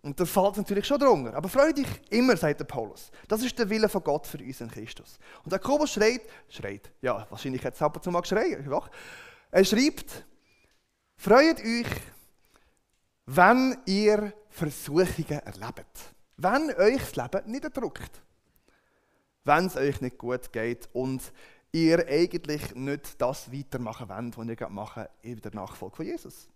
Und 0.01 0.19
das 0.19 0.29
fällt 0.29 0.57
natürlich 0.57 0.87
schon 0.87 0.99
drunter. 0.99 1.35
Aber 1.35 1.49
freu 1.49 1.73
dich 1.73 1.87
immer, 2.09 2.37
sagt 2.37 2.61
der 2.61 2.65
Paulus. 2.65 3.11
Das 3.27 3.43
ist 3.43 3.57
der 3.59 3.69
Wille 3.69 3.89
von 3.89 4.01
Gott 4.01 4.25
für 4.25 4.37
uns 4.37 4.61
in 4.61 4.71
Christus. 4.71 5.19
Und 5.43 5.51
Jakobus 5.51 5.91
schreit, 5.91 6.21
schreit, 6.47 6.89
ja, 7.01 7.27
wahrscheinlich 7.29 7.61
jetzt 7.61 7.81
ab 7.81 7.95
und 7.95 8.03
zu 8.03 8.09
mal 8.09 8.21
geschrien. 8.21 8.65
Er 9.51 9.65
schreibt, 9.65 10.25
freut 11.17 11.59
euch, 11.59 11.87
wenn 13.25 13.77
ihr 13.85 14.33
Versuchungen 14.49 15.39
erlebt. 15.45 16.15
Wenn 16.37 16.73
euch 16.77 17.11
das 17.11 17.15
Leben 17.15 17.51
nicht 17.51 17.65
erdrückt. 17.65 18.21
Wenn 19.49 19.65
es 19.65 19.75
euch 19.75 19.99
nicht 19.99 20.19
gut 20.19 20.53
geht 20.53 20.87
und 20.93 21.33
ihr 21.71 22.07
eigentlich 22.07 22.75
nicht 22.75 23.19
das 23.19 23.51
weitermachen 23.51 24.07
wollt, 24.07 24.37
was 24.37 24.47
ihr 24.47 24.55
gerade 24.55 24.73
machen 24.73 25.05
in 25.23 25.41
der 25.41 25.55
Nachfolge 25.55 25.95
von 25.95 26.05
Jesus. 26.05 26.47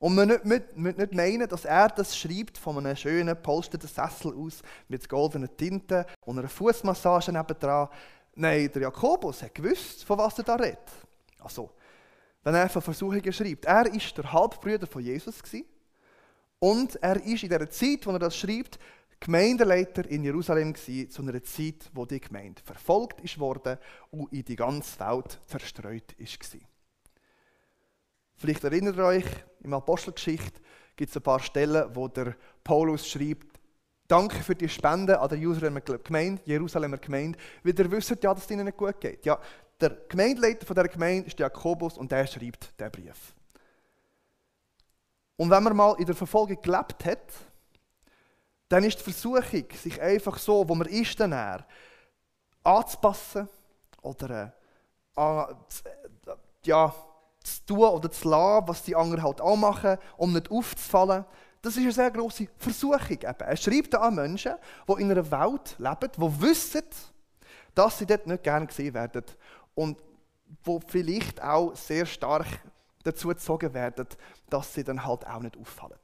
Und 0.00 0.16
wir 0.16 0.26
nicht, 0.26 0.76
nicht 0.76 1.14
meinen, 1.14 1.48
dass 1.48 1.64
er 1.64 1.86
das 1.88 2.18
schreibt 2.18 2.58
von 2.58 2.78
einem 2.78 2.96
schönen, 2.96 3.40
polsterten 3.40 3.88
Sessel 3.88 4.34
aus 4.34 4.62
mit 4.88 5.08
goldenen 5.08 5.56
Tinten 5.56 6.06
und 6.22 6.40
einer 6.40 6.48
Fußmassage 6.48 7.30
nebendran. 7.30 7.88
Nein, 8.34 8.68
der 8.74 8.82
Jakobus 8.82 9.40
hat 9.40 9.54
gewusst, 9.54 10.04
von 10.04 10.18
was 10.18 10.38
er 10.38 10.44
da 10.44 10.56
redet. 10.56 10.90
Also, 11.38 11.70
wenn 12.42 12.56
er 12.56 12.68
von 12.68 12.82
Versuchungen 12.82 13.32
schreibt. 13.32 13.66
Er 13.66 13.84
war 13.84 14.12
der 14.16 14.32
Halbbruder 14.32 14.88
von 14.88 15.02
Jesus 15.02 15.40
und 16.58 16.96
er 17.00 17.24
ist 17.24 17.44
in 17.44 17.48
der 17.48 17.70
Zeit, 17.70 18.04
wo 18.06 18.10
er 18.10 18.18
das 18.18 18.36
schreibt, 18.36 18.80
Gemeindeleiter 19.20 20.08
in 20.10 20.24
Jerusalem 20.24 20.72
gewesen, 20.72 21.10
zu 21.10 21.22
einer 21.22 21.42
Zeit, 21.42 21.90
wo 21.92 22.06
die 22.06 22.20
Gemeinde 22.20 22.62
verfolgt 22.64 23.38
worden 23.38 23.78
und 24.10 24.32
in 24.32 24.44
die 24.44 24.56
ganze 24.56 24.98
Welt 24.98 25.38
ist 26.16 26.40
gewesen. 26.40 26.66
Vielleicht 28.36 28.64
erinnert 28.64 28.96
ihr 28.96 29.04
euch, 29.04 29.26
im 29.62 29.74
Apostelgeschichte 29.74 30.60
gibt 30.96 31.10
es 31.10 31.16
ein 31.16 31.22
paar 31.22 31.40
Stellen, 31.40 31.94
wo 31.94 32.08
der 32.08 32.34
Paulus 32.64 33.06
schreibt, 33.06 33.60
Danke 34.08 34.42
für 34.42 34.56
die 34.56 34.68
Spende 34.68 35.20
an 35.20 35.28
der 35.28 35.38
Jerusalemer 35.38 35.82
Gemeinde, 35.82 36.42
Jerusalemer 36.44 36.98
Gemeinde, 36.98 37.38
weil 37.62 37.78
ihr 37.78 37.90
wisst 37.92 38.10
ja, 38.10 38.34
dass 38.34 38.44
es 38.44 38.50
ihnen 38.50 38.64
nicht 38.64 38.76
gut 38.76 39.00
geht. 39.00 39.24
Ja, 39.24 39.38
der 39.80 39.90
Gemeindeleiter 40.08 40.66
von 40.66 40.74
der 40.74 40.88
Gemeinde 40.88 41.28
ist 41.28 41.38
Jakobus 41.38 41.96
und 41.96 42.10
der 42.10 42.26
schreibt 42.26 42.80
den 42.80 42.90
Brief. 42.90 43.34
Und 45.36 45.48
wenn 45.48 45.62
man 45.62 45.76
mal 45.76 45.94
in 46.00 46.06
der 46.06 46.16
Verfolgung 46.16 46.60
gelebt 46.60 47.04
hat, 47.04 47.32
dann 48.70 48.84
ist 48.84 48.98
die 49.00 49.02
Versuchung, 49.02 49.64
sich 49.74 50.00
einfach 50.00 50.38
so, 50.38 50.66
wo 50.66 50.74
man 50.76 50.86
ist, 50.86 51.18
dann 51.18 51.32
er, 51.32 51.66
anzupassen 52.62 53.48
oder 54.00 54.52
äh, 55.16 55.44
ja, 56.64 56.94
zu 57.42 57.66
tun 57.66 57.88
oder 57.88 58.10
zu 58.12 58.28
lassen, 58.28 58.68
was 58.68 58.82
die 58.84 58.94
anderen 58.94 59.24
halt 59.24 59.40
auch 59.40 59.56
machen, 59.56 59.98
um 60.16 60.32
nicht 60.32 60.50
aufzufallen. 60.52 61.24
Das 61.60 61.74
ist 61.76 61.82
eine 61.82 61.92
sehr 61.92 62.12
große 62.12 62.46
Versuchung. 62.56 63.00
Eben. 63.10 63.40
Er 63.40 63.56
schreibt 63.56 63.94
an 63.96 64.14
Menschen, 64.14 64.54
die 64.88 65.02
in 65.02 65.10
einer 65.10 65.30
Welt 65.30 65.76
leben, 65.78 66.12
die 66.16 66.40
wissen, 66.40 66.84
dass 67.74 67.98
sie 67.98 68.06
dort 68.06 68.26
nicht 68.28 68.44
gerne 68.44 68.66
gesehen 68.66 68.94
werden 68.94 69.24
und 69.74 69.98
wo 70.62 70.80
vielleicht 70.86 71.42
auch 71.42 71.74
sehr 71.74 72.06
stark 72.06 72.46
dazu 73.02 73.28
gezogen 73.28 73.74
werden, 73.74 74.06
dass 74.48 74.74
sie 74.74 74.84
dann 74.84 75.04
halt 75.04 75.26
auch 75.26 75.40
nicht 75.40 75.56
auffallen. 75.56 75.99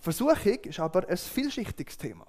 Versuchung 0.00 0.58
ist 0.62 0.80
aber 0.80 1.08
ein 1.08 1.16
vielschichtiges 1.16 1.96
Thema. 1.96 2.26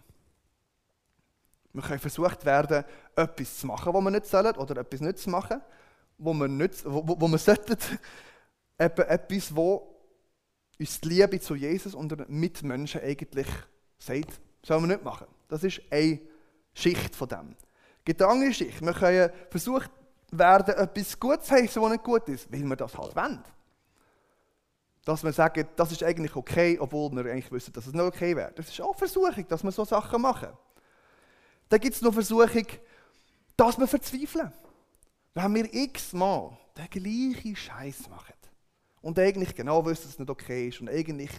Wir 1.74 1.82
können 1.82 2.00
versucht 2.00 2.46
werden, 2.46 2.86
etwas 3.16 3.60
zu 3.60 3.68
machen, 3.68 3.94
was 3.94 4.04
wir 4.04 4.12
nicht 4.12 4.26
sollen, 4.26 4.56
oder 4.56 4.78
etwas 4.82 5.02
nicht 5.02 5.18
zu 5.20 5.30
machen 5.30 5.62
wo 6.18 6.34
wir, 6.34 6.48
nicht, 6.48 6.86
wo, 6.86 7.04
wo 7.06 7.28
wir 7.28 7.38
sollten, 7.38 7.78
etwas, 8.78 9.56
wo 9.56 9.96
uns 10.80 11.00
die 11.02 11.10
Liebe 11.10 11.40
zu 11.40 11.56
Jesus 11.56 11.96
und 11.96 12.12
den 12.12 12.26
Mitmenschen 12.28 13.02
eigentlich 13.02 13.48
sagt, 13.98 14.40
sollen 14.64 14.84
wir 14.84 14.96
nicht 14.96 15.04
machen. 15.04 15.28
Das 15.48 15.64
ist 15.64 15.82
eine 15.90 16.20
Schicht 16.74 17.16
von 17.16 17.30
dem. 17.30 17.56
Gibt 18.04 18.22
Schicht. 18.54 18.82
Wir 18.82 18.94
können 18.94 19.32
versucht 19.50 19.90
werden, 20.32 20.76
etwas 20.76 21.20
Gutes 21.20 21.48
zu 21.48 21.56
heißen, 21.56 21.82
was 21.82 21.92
nicht 21.92 22.04
gut 22.04 22.28
ist, 22.30 22.52
weil 22.52 22.64
wir 22.64 22.76
das 22.76 22.98
halt 22.98 23.16
wollen. 23.16 23.44
Dass 25.06 25.24
wir 25.24 25.32
sagen, 25.32 25.68
das 25.78 25.92
ist 25.94 26.04
eigentlich 26.04 26.36
okay, 26.36 26.78
obwohl 26.80 27.12
wir 27.12 27.32
eigentlich 27.32 27.52
wissen, 27.52 27.72
dass 27.72 27.88
es 27.88 27.94
nicht 27.94 28.04
okay 28.04 28.36
wäre. 28.36 28.52
Das 28.54 28.68
ist 28.68 28.82
auch 28.82 28.96
Versuchung, 28.96 29.48
dass 29.48 29.64
wir 29.64 29.72
so 29.72 29.86
Sachen 29.86 30.22
machen. 30.22 30.50
Dann 31.70 31.80
gibt 31.80 31.96
es 31.96 32.02
noch 32.02 32.14
Versuchung, 32.14 32.66
dass 33.56 33.78
wir 33.78 33.88
verzweifeln 33.88 34.52
wenn 35.36 35.54
wir 35.54 35.74
x-mal 35.74 36.58
den 36.78 36.90
gleichen 36.90 37.56
Scheiß 37.56 38.10
machen 38.10 38.34
und 39.02 39.20
eigentlich 39.20 39.54
genau 39.54 39.86
wissen, 39.86 40.04
dass 40.04 40.14
es 40.14 40.20
nicht 40.20 40.30
okay 40.30 40.70
ist 40.70 40.82
und 40.82 40.90
eigentlich 40.90 41.30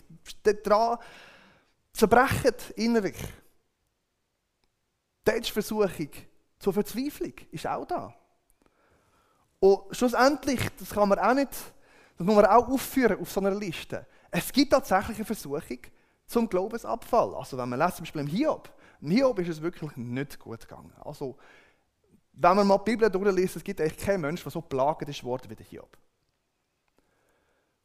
daran 0.43 0.99
zerbrechen 1.93 2.55
innerlich, 2.77 3.17
dann 5.25 5.37
ist 5.37 5.51
Versuchung 5.51 6.11
zur 6.59 6.73
Verzweiflung 6.73 7.33
ist 7.51 7.67
auch 7.67 7.87
da. 7.87 8.15
Und 9.59 9.97
schlussendlich, 9.97 10.61
das 10.79 10.91
kann 10.91 11.09
man 11.09 11.19
auch 11.19 11.35
nicht, 11.35 11.51
das 12.17 12.27
muss 12.27 12.37
man 12.37 12.47
auch 12.47 12.69
aufführen 12.69 13.21
auf 13.21 13.31
so 13.31 13.41
einer 13.41 13.55
Liste. 13.55 14.07
Es 14.31 14.53
gibt 14.53 14.73
tatsächlich 14.73 15.19
eine 15.19 15.25
Versuchung 15.25 15.79
zum 16.27 16.49
Glaubensabfall. 16.49 17.35
Also 17.35 17.57
wenn 17.59 17.69
man 17.69 17.79
lässt, 17.79 17.97
zum 17.97 18.05
Beispiel 18.05 18.23
im 18.23 18.27
Hiob, 18.27 18.71
im 19.01 19.11
Hiob 19.11 19.39
ist 19.39 19.49
es 19.49 19.63
wirklich 19.63 19.97
nicht 19.97 20.39
gut 20.39 20.61
gegangen. 20.61 20.93
Also 21.05 21.37
wenn 22.33 22.57
man 22.57 22.67
mal 22.67 22.79
die 22.79 22.91
Bibel 22.91 23.11
durchliest, 23.11 23.57
es 23.57 23.65
gibt 23.65 23.81
eigentlich 23.81 23.99
keinen 23.99 24.23
Menschen, 24.23 24.45
der 24.45 24.53
so 24.53 24.61
plagend 24.61 25.09
ist 25.09 25.25
worden 25.25 25.49
wie 25.49 25.57
der 25.57 25.67
Hiob. 25.67 25.97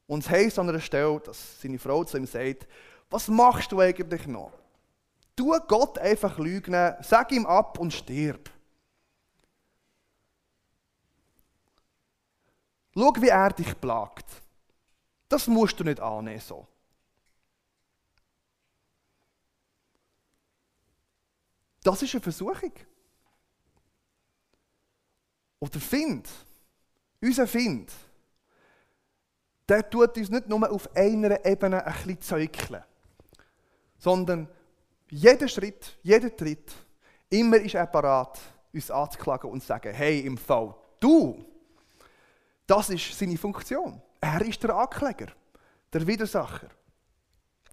Und 0.08 0.24
es 0.24 0.30
heisst 0.30 0.60
an 0.60 0.68
einer 0.68 0.80
Stelle, 0.80 1.20
dass 1.22 1.62
seine 1.62 1.80
Frau 1.80 2.04
zu 2.04 2.18
ihm 2.18 2.26
sagt, 2.26 2.68
was 3.10 3.28
machst 3.28 3.72
du 3.72 3.80
eigentlich 3.80 4.28
noch? 4.28 4.52
Tu 5.36 5.58
Gott 5.68 5.98
einfach 6.00 6.38
lügen, 6.38 6.74
sag 7.02 7.32
ihm 7.32 7.46
ab 7.46 7.80
und 7.80 7.94
stirb. 7.94 8.50
Schau, 12.94 13.14
wie 13.20 13.30
er 13.30 13.52
dich 13.52 13.80
plagt. 13.80 14.26
Das 15.30 15.48
musst 15.48 15.80
du 15.80 15.84
nicht 15.84 16.00
annehmen 16.00 16.40
so. 16.40 16.68
Das 21.84 22.02
ist 22.02 22.14
eine 22.14 22.22
Versuchung. 22.22 22.74
Oder 25.60 25.80
Find, 25.80 26.28
unser 27.22 27.48
Find, 27.48 27.92
der 29.70 29.88
tut 29.90 30.18
uns 30.18 30.30
nicht 30.30 30.50
nur 30.50 30.70
auf 30.70 30.94
einer 30.96 31.46
Ebene 31.46 31.86
ein 31.86 31.94
bisschen 31.94 32.22
zeugeln, 32.22 32.84
sondern 33.98 34.48
jeder 35.10 35.48
Schritt, 35.48 35.98
jeder 36.02 36.36
Tritt, 36.36 36.72
immer 37.30 37.58
ist 37.58 37.76
er 37.76 37.86
parat, 37.86 38.40
uns 38.74 38.90
anzuklagen 38.90 39.50
und 39.50 39.62
zu 39.62 39.68
sagen, 39.68 39.94
hey, 39.94 40.22
im 40.22 40.38
Fall, 40.38 40.76
du, 41.00 41.46
das 42.72 42.90
ist 42.90 43.20
seine 43.20 43.38
Funktion. 43.38 44.02
Er 44.22 44.42
ist 44.42 44.64
der 44.64 44.74
Ankläger, 44.74 45.28
der 45.92 46.08
Widersacher. 46.08 46.70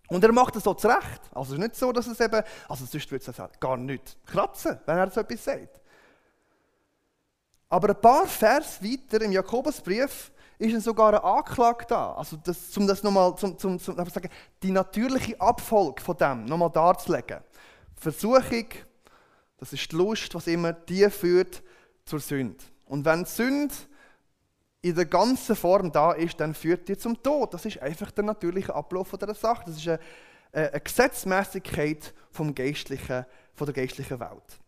Und 0.08 0.24
er 0.24 0.32
macht 0.32 0.56
es 0.56 0.64
so 0.64 0.74
zurecht. 0.74 1.20
Also 1.32 1.52
es 1.52 1.58
ist 1.58 1.64
nicht 1.64 1.76
so, 1.76 1.92
dass 1.92 2.08
es 2.08 2.18
eben, 2.18 2.42
also 2.68 2.84
sonst 2.84 3.10
würde 3.10 3.30
es 3.30 3.60
gar 3.60 3.76
nicht 3.76 4.16
kratzen, 4.26 4.80
wenn 4.86 4.98
er 4.98 5.10
so 5.10 5.20
etwas 5.20 5.44
sagt. 5.44 5.80
Aber 7.68 7.90
ein 7.90 8.00
paar 8.00 8.26
Vers 8.26 8.82
weiter 8.82 9.22
im 9.24 9.30
Jakobusbrief 9.30 10.32
ist 10.58 10.74
dann 10.74 10.80
sogar 10.80 11.10
eine 11.10 11.22
Anklage 11.22 11.84
da. 11.86 12.14
Also 12.14 12.36
das, 12.36 12.76
um 12.76 12.86
das 12.86 13.02
nochmal, 13.04 13.36
zum, 13.36 13.56
zum, 13.56 13.78
zum, 13.78 13.94
sagen, 13.94 14.30
die 14.62 14.72
natürliche 14.72 15.40
Abfolge 15.40 16.02
von 16.02 16.16
dem 16.16 16.46
nochmal 16.46 16.70
darzulegen. 16.70 17.38
Versuchung, 17.94 18.66
das 19.58 19.72
ist 19.72 19.92
die 19.92 19.96
Lust, 19.96 20.34
was 20.34 20.48
immer 20.48 20.72
die 20.72 21.08
führt 21.08 21.62
zur 22.04 22.18
Sünde. 22.18 22.64
Und 22.86 23.04
wenn 23.04 23.24
Sünde 23.26 23.74
in 24.80 24.94
der 24.94 25.06
ganzen 25.06 25.56
Form 25.56 25.90
da 25.90 26.12
ist, 26.12 26.38
dann 26.38 26.54
führt 26.54 26.88
die 26.88 26.96
zum 26.96 27.20
Tod. 27.22 27.52
Das 27.52 27.64
ist 27.64 27.80
einfach 27.82 28.10
der 28.10 28.24
natürliche 28.24 28.74
Ablauf 28.74 29.10
dieser 29.10 29.34
Sache. 29.34 29.64
Das 29.66 29.76
ist 29.76 29.88
eine, 29.88 29.98
eine 30.52 30.80
Gesetzmäßigkeit 30.80 32.14
vom 32.30 32.54
geistlichen, 32.54 33.26
von 33.54 33.66
der 33.66 33.74
geistlichen 33.74 34.20
Welt. 34.20 34.60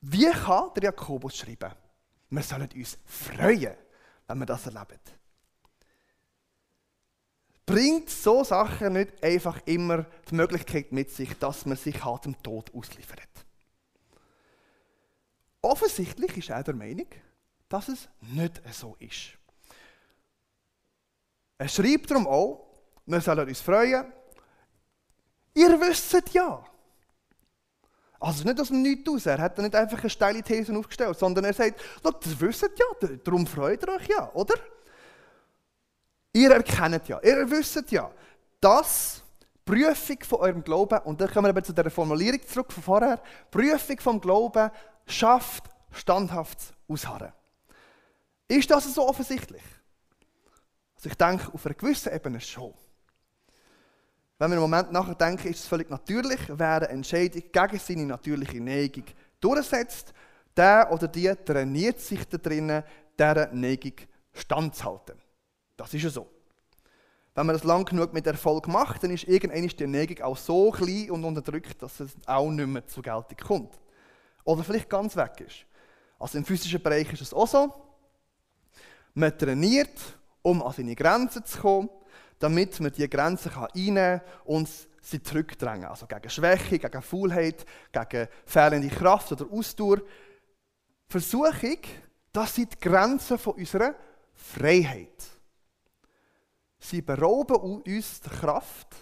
Wie 0.00 0.30
kann 0.30 0.70
der 0.76 0.84
Jakobus 0.84 1.36
schreiben? 1.36 1.72
Wir 2.28 2.42
sollen 2.42 2.68
uns 2.74 2.98
freuen, 3.06 3.74
wenn 4.26 4.38
wir 4.38 4.46
das 4.46 4.66
erleben. 4.66 5.00
Bringt 7.64 8.10
so 8.10 8.44
Sachen 8.44 8.92
nicht 8.92 9.22
einfach 9.24 9.60
immer 9.64 10.04
die 10.28 10.34
Möglichkeit 10.34 10.92
mit 10.92 11.10
sich, 11.10 11.38
dass 11.38 11.64
man 11.64 11.78
sich 11.78 12.04
halt 12.04 12.26
dem 12.26 12.42
Tod 12.42 12.74
ausliefert? 12.74 13.43
Offensichtlich 15.64 16.36
ist 16.36 16.50
er 16.50 16.62
der 16.62 16.74
Meinung, 16.74 17.06
dass 17.68 17.88
es 17.88 18.08
nicht 18.20 18.60
so 18.72 18.96
ist. 18.98 19.38
Er 21.58 21.68
schreibt 21.68 22.10
darum 22.10 22.26
auch, 22.26 22.66
wir 23.06 23.20
sollen 23.20 23.48
uns 23.48 23.60
freuen. 23.60 24.12
Ihr 25.54 25.80
wisst 25.80 26.32
ja. 26.32 26.64
Also 28.18 28.44
nicht 28.44 28.60
aus 28.60 28.68
dem 28.68 28.82
Nichts 28.82 29.08
aus. 29.10 29.26
Er 29.26 29.38
hat 29.38 29.58
nicht 29.58 29.74
einfach 29.74 30.00
eine 30.00 30.10
steile 30.10 30.42
These 30.42 30.76
aufgestellt, 30.76 31.18
sondern 31.18 31.44
er 31.44 31.52
sagt, 31.52 31.80
ihr 32.04 32.40
wisst 32.40 32.62
ja, 32.62 33.08
darum 33.22 33.46
freut 33.46 33.82
ihr 33.82 33.88
euch 33.92 34.08
ja, 34.08 34.30
oder? 34.32 34.54
Ihr 36.32 36.50
erkennt 36.50 37.06
ja, 37.06 37.20
ihr 37.22 37.48
wisst 37.50 37.90
ja, 37.92 38.10
dass 38.60 39.22
Prüfung 39.64 40.18
von 40.24 40.40
eurem 40.40 40.64
Glauben, 40.64 40.98
und 41.00 41.20
dann 41.20 41.30
kommen 41.30 41.46
wir 41.46 41.50
eben 41.50 41.64
zu 41.64 41.72
der 41.72 41.90
Formulierung 41.90 42.40
zurück 42.46 42.72
von 42.72 42.82
vorher, 42.82 43.22
Prüfung 43.50 44.00
vom 44.00 44.20
Glauben 44.20 44.70
schafft 45.06 45.64
standhaftes 45.92 46.72
Ausharren. 46.88 47.32
Ist 48.48 48.70
das 48.70 48.92
so 48.92 49.08
offensichtlich? 49.08 49.62
Also 50.96 51.08
ich 51.08 51.14
denke, 51.14 51.52
auf 51.52 51.64
einer 51.66 51.74
gewissen 51.74 52.12
Ebene 52.12 52.40
schon. 52.40 52.74
Wenn 54.38 54.50
wir 54.50 54.56
im 54.56 54.62
Moment 54.62 54.92
nachdenken, 54.92 55.48
ist 55.48 55.60
es 55.60 55.66
völlig 55.66 55.90
natürlich, 55.90 56.40
wer 56.48 56.76
eine 56.76 56.88
Entscheidung 56.88 57.42
gegen 57.52 57.78
seine 57.78 58.06
natürliche 58.06 58.60
Neigung 58.60 59.04
durchsetzt, 59.40 60.12
der 60.56 60.88
oder 60.90 61.08
die 61.08 61.32
trainiert 61.44 62.00
sich 62.00 62.26
da 62.28 62.36
drinnen, 62.36 62.82
dieser 63.18 63.52
Neigung 63.52 63.94
standzuhalten. 64.32 65.18
Das 65.76 65.94
ist 65.94 66.02
ja 66.02 66.10
so. 66.10 66.28
Wenn 67.34 67.46
man 67.46 67.54
das 67.54 67.64
lang 67.64 67.84
genug 67.84 68.12
mit 68.12 68.26
Erfolg 68.26 68.68
macht, 68.68 69.02
dann 69.02 69.10
ist 69.10 69.24
irgendwann 69.24 69.68
die 69.68 69.86
Neigung 69.86 70.22
auch 70.22 70.36
so 70.36 70.70
klein 70.70 71.10
und 71.10 71.24
unterdrückt, 71.24 71.82
dass 71.82 72.00
es 72.00 72.12
auch 72.26 72.50
nicht 72.50 72.66
mehr 72.66 72.86
zur 72.86 73.02
Geltung 73.02 73.36
kommt. 73.46 73.80
Oder 74.44 74.62
vielleicht 74.62 74.88
ganz 74.88 75.16
weg 75.16 75.40
ist. 75.40 75.66
Also 76.18 76.38
im 76.38 76.44
physischen 76.44 76.82
Bereich 76.82 77.12
ist 77.12 77.22
es 77.22 77.34
auch 77.34 77.48
so. 77.48 77.74
Man 79.14 79.36
trainiert, 79.36 79.98
um 80.42 80.62
an 80.62 80.72
seine 80.72 80.94
Grenzen 80.94 81.44
zu 81.44 81.58
kommen 81.58 81.88
damit 82.38 82.78
man 82.80 82.92
diese 82.92 83.08
Grenzen 83.08 83.50
einnehmen 83.52 84.20
kann 84.20 84.28
und 84.44 84.68
sie 85.00 85.22
zurückdrängen. 85.22 85.86
Also 85.86 86.06
gegen 86.06 86.28
Schwäche, 86.28 86.78
gegen 86.78 87.02
Faulheit, 87.02 87.64
gegen 87.92 88.28
fehlende 88.44 88.88
Kraft 88.88 89.32
oder 89.32 89.46
Ausdauer. 89.50 90.02
Versuchung, 91.08 91.78
das 92.32 92.54
sind 92.54 92.72
die 92.72 92.80
Grenzen 92.88 93.38
von 93.38 93.54
unserer 93.54 93.94
Freiheit. 94.34 95.22
Sie 96.78 97.00
berauben 97.00 97.56
uns 97.56 98.20
der 98.20 98.32
Kraft, 98.32 98.94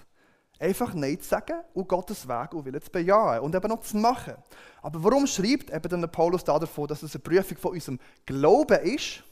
einfach 0.62 0.95
Nein 0.95 1.21
zu 1.21 1.28
sagen 1.28 1.61
und 1.75 1.88
Gottes 1.88 2.26
Weg 2.26 2.54
und 2.54 2.64
Willen 2.64 2.81
zu 2.81 2.90
bejahen 2.90 3.40
und 3.40 3.54
eben 3.54 3.69
noch 3.69 3.81
zu 3.81 3.97
machen. 3.97 4.35
Aber 4.81 5.02
warum 5.02 5.26
schreibt 5.26 5.71
eben 5.71 5.88
dann 5.88 6.11
Paulus 6.11 6.45
da 6.45 6.59
davon, 6.59 6.87
dass 6.87 7.02
es 7.02 7.14
eine 7.14 7.23
Prüfung 7.23 7.59
von 7.59 7.73
unserem 7.73 7.99
Glauben 8.25 8.78
ist 8.81 9.23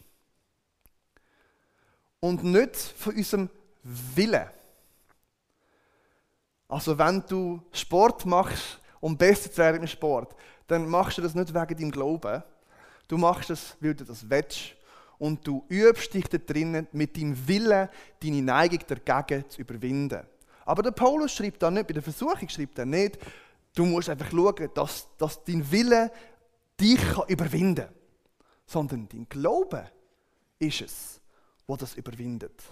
und 2.21 2.45
nicht 2.45 2.77
von 2.77 3.15
unserem 3.15 3.49
Wille. 3.83 4.51
Also 6.69 6.97
wenn 6.97 7.25
du 7.27 7.63
Sport 7.73 8.27
machst, 8.27 8.79
um 9.01 9.17
besser 9.17 9.51
zu 9.51 9.59
werden 9.59 9.81
im 9.81 9.89
Sport, 9.89 10.37
dann 10.67 10.89
machst 10.89 11.19
du 11.19 11.23
das 11.23 11.35
nicht 11.35 11.53
wegen 11.53 11.77
deinem 11.77 11.91
Glauben. 11.91 12.43
Du 13.09 13.19
machst 13.19 13.51
das, 13.51 13.77
weil 13.81 13.95
du 13.95 14.05
das 14.05 14.29
willst. 14.29 14.77
Und 15.19 15.47
du 15.47 15.65
übst 15.69 16.15
dich 16.15 16.27
da 16.29 16.39
drinnen 16.39 16.87
mit 16.93 17.17
deinem 17.17 17.37
Willen, 17.47 17.89
deine 18.23 18.43
Neigung 18.43 18.81
dagegen 18.87 19.49
zu 19.51 19.61
überwinden. 19.61 20.23
Aber 20.71 20.85
der 20.85 20.93
Paulus 20.93 21.33
schreibt 21.33 21.61
da 21.65 21.69
nicht, 21.69 21.89
bei 21.89 21.95
der 21.95 22.03
Versuchung 22.03 22.49
schreibt 22.49 22.79
er 22.79 22.87
nicht, 22.87 23.19
du 23.75 23.85
musst 23.85 24.09
einfach 24.09 24.31
schauen, 24.31 24.71
dass, 24.73 25.09
dass 25.19 25.43
dein 25.43 25.69
Wille 25.69 26.13
dich 26.81 27.01
überwinden 27.27 27.87
kann. 27.87 27.95
Sondern 28.67 29.09
dein 29.09 29.29
Glaube 29.29 29.91
ist 30.61 30.81
es, 30.83 31.21
wo 31.67 31.77
das 31.77 31.97
überwindet. 31.97 32.63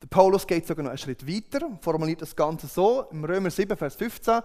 Der 0.00 0.06
Paulus 0.06 0.46
geht 0.46 0.66
sogar 0.66 0.84
noch 0.84 0.90
einen 0.90 0.96
Schritt 0.96 1.28
weiter 1.28 1.66
und 1.66 1.84
formuliert 1.84 2.22
das 2.22 2.34
Ganze 2.34 2.66
so, 2.66 3.02
im 3.10 3.22
Römer 3.22 3.50
7, 3.50 3.76
Vers 3.76 3.94
15, 3.96 4.40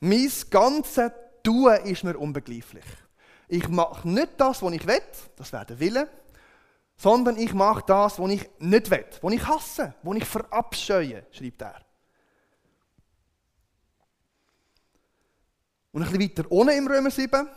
mein 0.00 0.30
ganzes 0.50 1.10
Tun 1.42 1.72
ist 1.84 2.04
mir 2.04 2.18
unbegreiflich. 2.18 2.84
Ich 3.48 3.66
mache 3.70 4.06
nicht 4.06 4.32
das, 4.36 4.60
was 4.60 4.72
ich 4.74 4.86
will, 4.86 5.00
das 5.36 5.54
wäre 5.54 5.64
der 5.64 5.80
Wille, 5.80 6.10
sondern 6.98 7.36
ich 7.36 7.54
mache 7.54 7.84
das, 7.86 8.18
was 8.18 8.30
ich 8.30 8.50
nicht 8.58 8.90
will, 8.90 9.06
was 9.22 9.32
ich 9.32 9.46
hasse, 9.46 9.94
was 10.02 10.16
ich 10.16 10.24
verabscheue, 10.24 11.24
schreibt 11.30 11.62
er. 11.62 11.80
Und 15.92 16.02
ein 16.02 16.10
bisschen 16.10 16.36
weiter 16.36 16.52
ohne 16.52 16.76
im 16.76 16.86
Römer 16.86 17.10
7 17.10 17.48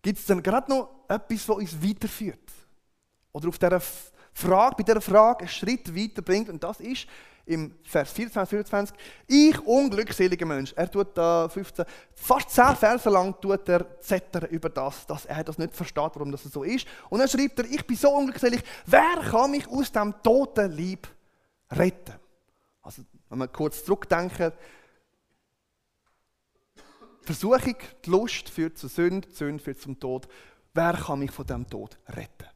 gibt 0.00 0.18
es 0.18 0.26
dann 0.26 0.42
gerade 0.42 0.70
noch 0.70 1.04
etwas, 1.08 1.48
was 1.48 1.56
uns 1.56 1.82
weiterführt. 1.82 2.52
Oder 3.32 3.48
auf 3.48 3.58
dieser 3.58 3.82
Frage, 4.38 4.76
bei 4.76 4.82
dieser 4.84 5.00
Frage 5.00 5.40
einen 5.40 5.48
Schritt 5.48 5.94
weiterbringt. 5.94 6.48
Und 6.48 6.62
das 6.62 6.80
ist 6.80 7.06
im 7.48 7.74
Vers 7.82 8.12
24, 8.12 8.50
25. 8.50 8.96
Ich, 9.26 9.58
unglückseliger 9.60 10.46
Mensch, 10.46 10.72
er 10.76 10.90
tut 10.90 11.16
da 11.16 11.48
15, 11.48 11.84
fast 12.14 12.50
10 12.50 12.76
Verse 12.76 13.08
lang 13.08 13.40
tut 13.40 13.68
er 13.68 13.98
zettern 14.00 14.48
über 14.50 14.68
das, 14.68 15.06
dass 15.06 15.24
er 15.24 15.42
das 15.42 15.56
nicht 15.58 15.74
versteht, 15.74 16.12
warum 16.14 16.30
das 16.30 16.42
so 16.44 16.62
ist. 16.62 16.86
Und 17.08 17.20
dann 17.20 17.28
schreibt 17.28 17.58
er, 17.58 17.64
ich 17.64 17.86
bin 17.86 17.96
so 17.96 18.10
unglückselig, 18.10 18.62
wer 18.86 19.16
kann 19.30 19.50
mich 19.50 19.66
aus 19.66 19.90
dem 19.90 20.14
toten 20.22 20.70
Lieb 20.72 21.08
retten? 21.70 22.14
Also, 22.82 23.02
wenn 23.28 23.38
wir 23.38 23.48
kurz 23.48 23.84
zurückdenken, 23.84 24.52
Versuchung, 27.22 27.76
die 28.04 28.10
Lust 28.10 28.48
führt 28.48 28.78
zur 28.78 28.88
Sünde, 28.88 29.28
die 29.28 29.34
Sünde 29.34 29.62
führt 29.62 29.80
zum 29.80 29.98
Tod. 29.98 30.28
Wer 30.72 30.94
kann 30.94 31.18
mich 31.18 31.30
von 31.30 31.46
dem 31.46 31.68
Tod 31.68 31.98
retten? 32.08 32.46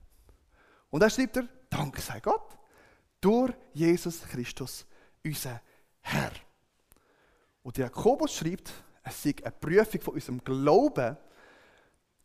Und 0.88 1.00
dann 1.00 1.10
schreibt 1.10 1.36
er, 1.36 1.48
Dank 1.72 1.98
sei 2.00 2.20
Gott, 2.20 2.58
durch 3.18 3.54
Jesus 3.72 4.20
Christus, 4.28 4.84
unser 5.24 5.62
Herr. 6.02 6.32
Und 7.62 7.78
Jakobus 7.78 8.34
schreibt, 8.34 8.70
es 9.02 9.22
sei 9.22 9.34
eine 9.42 9.52
Prüfung 9.52 10.02
von 10.02 10.14
unserem 10.14 10.44
Glauben, 10.44 11.16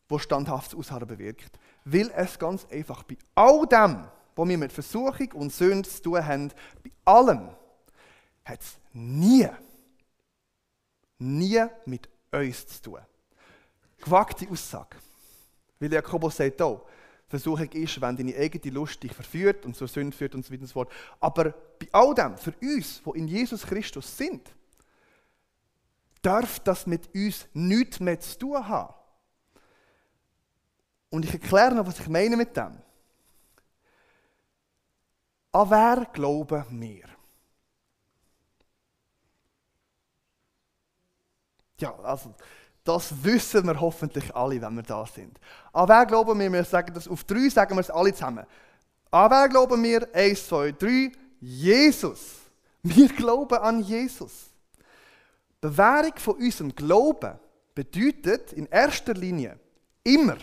wo 0.10 0.20
standhaftes 0.20 0.78
Ausharren 0.78 1.08
bewirkt. 1.08 1.58
Weil 1.86 2.12
es 2.14 2.38
ganz 2.38 2.66
einfach 2.66 3.04
bei 3.04 3.18
all 3.36 3.66
dem, 3.68 4.10
was 4.36 4.48
wir 4.50 4.58
mit 4.58 4.74
Versuchung 4.74 5.32
und 5.32 5.54
Sünde 5.54 5.88
zu 5.88 6.02
tun 6.02 6.26
haben, 6.26 6.52
bei 6.84 6.92
allem, 7.06 7.50
hat 8.44 8.62
es 8.62 8.78
nie, 8.92 9.48
nie 11.20 11.66
mit 11.86 12.10
uns 12.32 12.68
zu 12.68 12.82
tun. 12.82 13.00
Gewagte 13.98 14.50
Aussage. 14.50 14.98
Weil 15.80 15.94
Jakobus 15.94 16.36
sagt 16.36 16.62
auch, 16.62 16.86
Versuchung 17.28 17.70
ist, 17.74 18.00
wenn 18.00 18.16
deine 18.16 18.36
eigene 18.36 18.74
Lust 18.74 19.04
dich 19.04 19.13
verführt 19.13 19.66
und 19.66 19.76
zur 19.76 19.88
Sünde 19.88 20.16
führt 20.16 20.34
und 20.34 20.46
so 20.46 20.52
weiter 20.52 20.62
und 20.62 20.68
so 20.68 20.74
fort. 20.74 20.92
Aber 21.20 21.52
bei 21.52 21.88
all 21.92 22.16
dem, 22.16 22.38
für 22.38 22.54
uns, 22.62 23.02
die 23.04 23.20
in 23.20 23.28
Jesus 23.28 23.66
Christus 23.66 24.18
sind, 24.18 24.50
darf 26.22 26.60
das 26.60 26.88
mit 26.88 27.13
uns 27.13 27.48
nichts 27.54 28.00
mehr 28.00 28.20
zu 28.20 28.40
tun 28.40 28.68
haben. 28.68 28.94
Und 31.10 31.26
ich 31.26 31.34
erkläre 31.34 31.76
noch, 31.76 31.86
was 31.86 32.00
ich 32.00 32.08
meine 32.08 32.38
mit 32.38 32.56
dem. 32.56 32.82
An 35.52 35.70
wer 35.70 36.06
glauben 36.13 36.82
wir? 36.82 37.08
Ja, 41.80 41.96
also, 42.00 42.34
das 42.88 43.12
wissen 43.21 43.65
wir 43.65 43.80
hoffentlich 43.82 44.34
alle, 44.34 44.62
wenn 44.62 44.76
wir 44.76 44.84
da 44.84 45.06
sind. 45.06 45.38
An 45.73 45.89
wer 45.89 46.06
glauben 46.06 46.39
wir? 46.39 46.52
Wir 46.52 46.63
sagen 46.63 46.93
das 46.93 47.08
auf 47.08 47.23
drei, 47.26 47.50
sagen 47.50 47.76
wir 47.76 47.82
es 47.82 47.89
alle 47.89 48.13
zusammen. 48.13 48.45
An 49.12 49.30
wer 49.30 49.50
glauben 49.50 49.84
wir? 49.84 50.08
Eins, 50.15 50.47
zwei, 50.47 50.71
drei. 50.71 51.12
Jesus. 51.41 52.36
Wir 52.82 53.10
glauben 53.10 53.58
an 53.58 53.82
Jesus. 53.82 54.52
Bewährung 55.60 56.13
von 56.15 56.36
unserem 56.36 56.73
Glauben 56.73 57.38
bedeutet 57.76 58.54
in 58.54 58.67
erster 58.67 59.13
Linie 59.13 59.60
immer, 60.04 60.38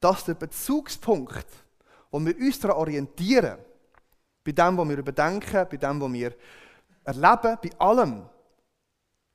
dass 0.00 0.24
der 0.24 0.34
Bezugspunkt, 0.34 1.46
wo 2.10 2.20
wir 2.20 2.36
uns 2.38 2.58
daran 2.58 2.78
orientieren, 2.78 3.58
bei 4.42 4.52
dem, 4.52 4.78
was 4.78 4.88
wir 4.88 4.96
überdenken, 4.98 5.66
bei 5.70 5.76
dem, 5.76 6.00
was 6.00 6.12
wir 6.12 6.34
erleben, 7.04 7.58
bei 7.62 7.70
allem, 7.78 8.22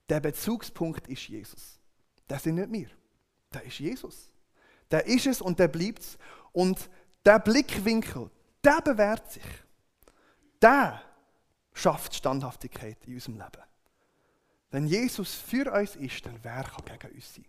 der 0.09 0.19
Bezugspunkt 0.19 1.07
ist 1.07 1.27
Jesus. 1.27 1.79
Das 2.27 2.43
sind 2.43 2.55
nicht 2.55 2.71
wir. 2.71 2.89
Das 3.51 3.63
ist 3.63 3.79
Jesus. 3.79 4.29
Der 4.91 5.05
ist 5.05 5.25
es 5.25 5.41
und 5.41 5.59
der 5.59 5.67
bleibt 5.67 5.99
es. 5.99 6.17
Und 6.51 6.89
der 7.25 7.39
Blickwinkel, 7.39 8.29
der 8.63 8.81
bewährt 8.81 9.31
sich. 9.31 9.43
Der 10.61 11.01
schafft 11.73 12.15
Standhaftigkeit 12.15 12.97
in 13.05 13.15
unserem 13.15 13.35
Leben. 13.35 13.63
Wenn 14.71 14.87
Jesus 14.87 15.35
für 15.35 15.71
uns 15.71 15.95
ist, 15.95 16.25
dann 16.25 16.39
wer 16.41 16.63
kann 16.63 16.85
gegen 16.85 17.15
uns 17.15 17.35
sein? 17.35 17.45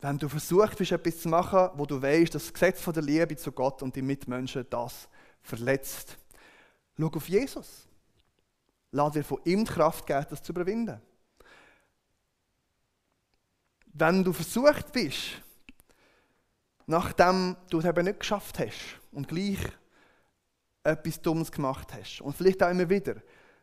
Wenn 0.00 0.18
du 0.18 0.28
versucht 0.28 0.78
bist, 0.78 0.92
etwas 0.92 1.20
zu 1.20 1.28
machen, 1.28 1.70
wo 1.74 1.84
du 1.84 2.00
weißt, 2.00 2.34
dass 2.34 2.44
das 2.44 2.52
Gesetz 2.54 2.80
von 2.80 2.94
der 2.94 3.02
Liebe 3.02 3.36
zu 3.36 3.52
Gott 3.52 3.82
und 3.82 3.94
die 3.94 4.02
Mitmenschen 4.02 4.66
das 4.70 5.08
verletzt, 5.42 6.16
schau 6.98 7.08
auf 7.08 7.28
Jesus. 7.28 7.86
Lass 8.92 9.12
dir 9.12 9.22
von 9.22 9.40
ihm 9.44 9.64
die 9.64 9.70
Kraft 9.70 10.06
geben, 10.06 10.26
das 10.30 10.42
zu 10.42 10.52
überwinden. 10.52 11.00
Wenn 13.92 14.24
du 14.24 14.32
versucht 14.32 14.92
bist, 14.92 15.42
nachdem 16.86 17.56
du 17.68 17.78
es 17.78 17.84
eben 17.84 18.04
nicht 18.04 18.20
geschafft 18.20 18.58
hast 18.58 19.00
und 19.12 19.28
gleich 19.28 19.58
etwas 20.82 21.20
Dummes 21.20 21.52
gemacht 21.52 21.92
hast, 21.92 22.20
und 22.20 22.36
vielleicht 22.36 22.62
auch 22.62 22.70
immer 22.70 22.88
wieder, 22.88 23.16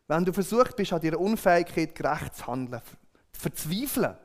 wenn 0.07 0.23
du 0.23 0.31
versucht 0.31 0.75
bist, 0.75 0.93
an 0.93 1.01
deiner 1.01 1.19
Unfähigkeit 1.19 1.93
gerecht 1.93 2.35
zu 2.35 2.47
handeln, 2.47 2.81
zu 3.33 3.41
verzweifeln, 3.41 4.17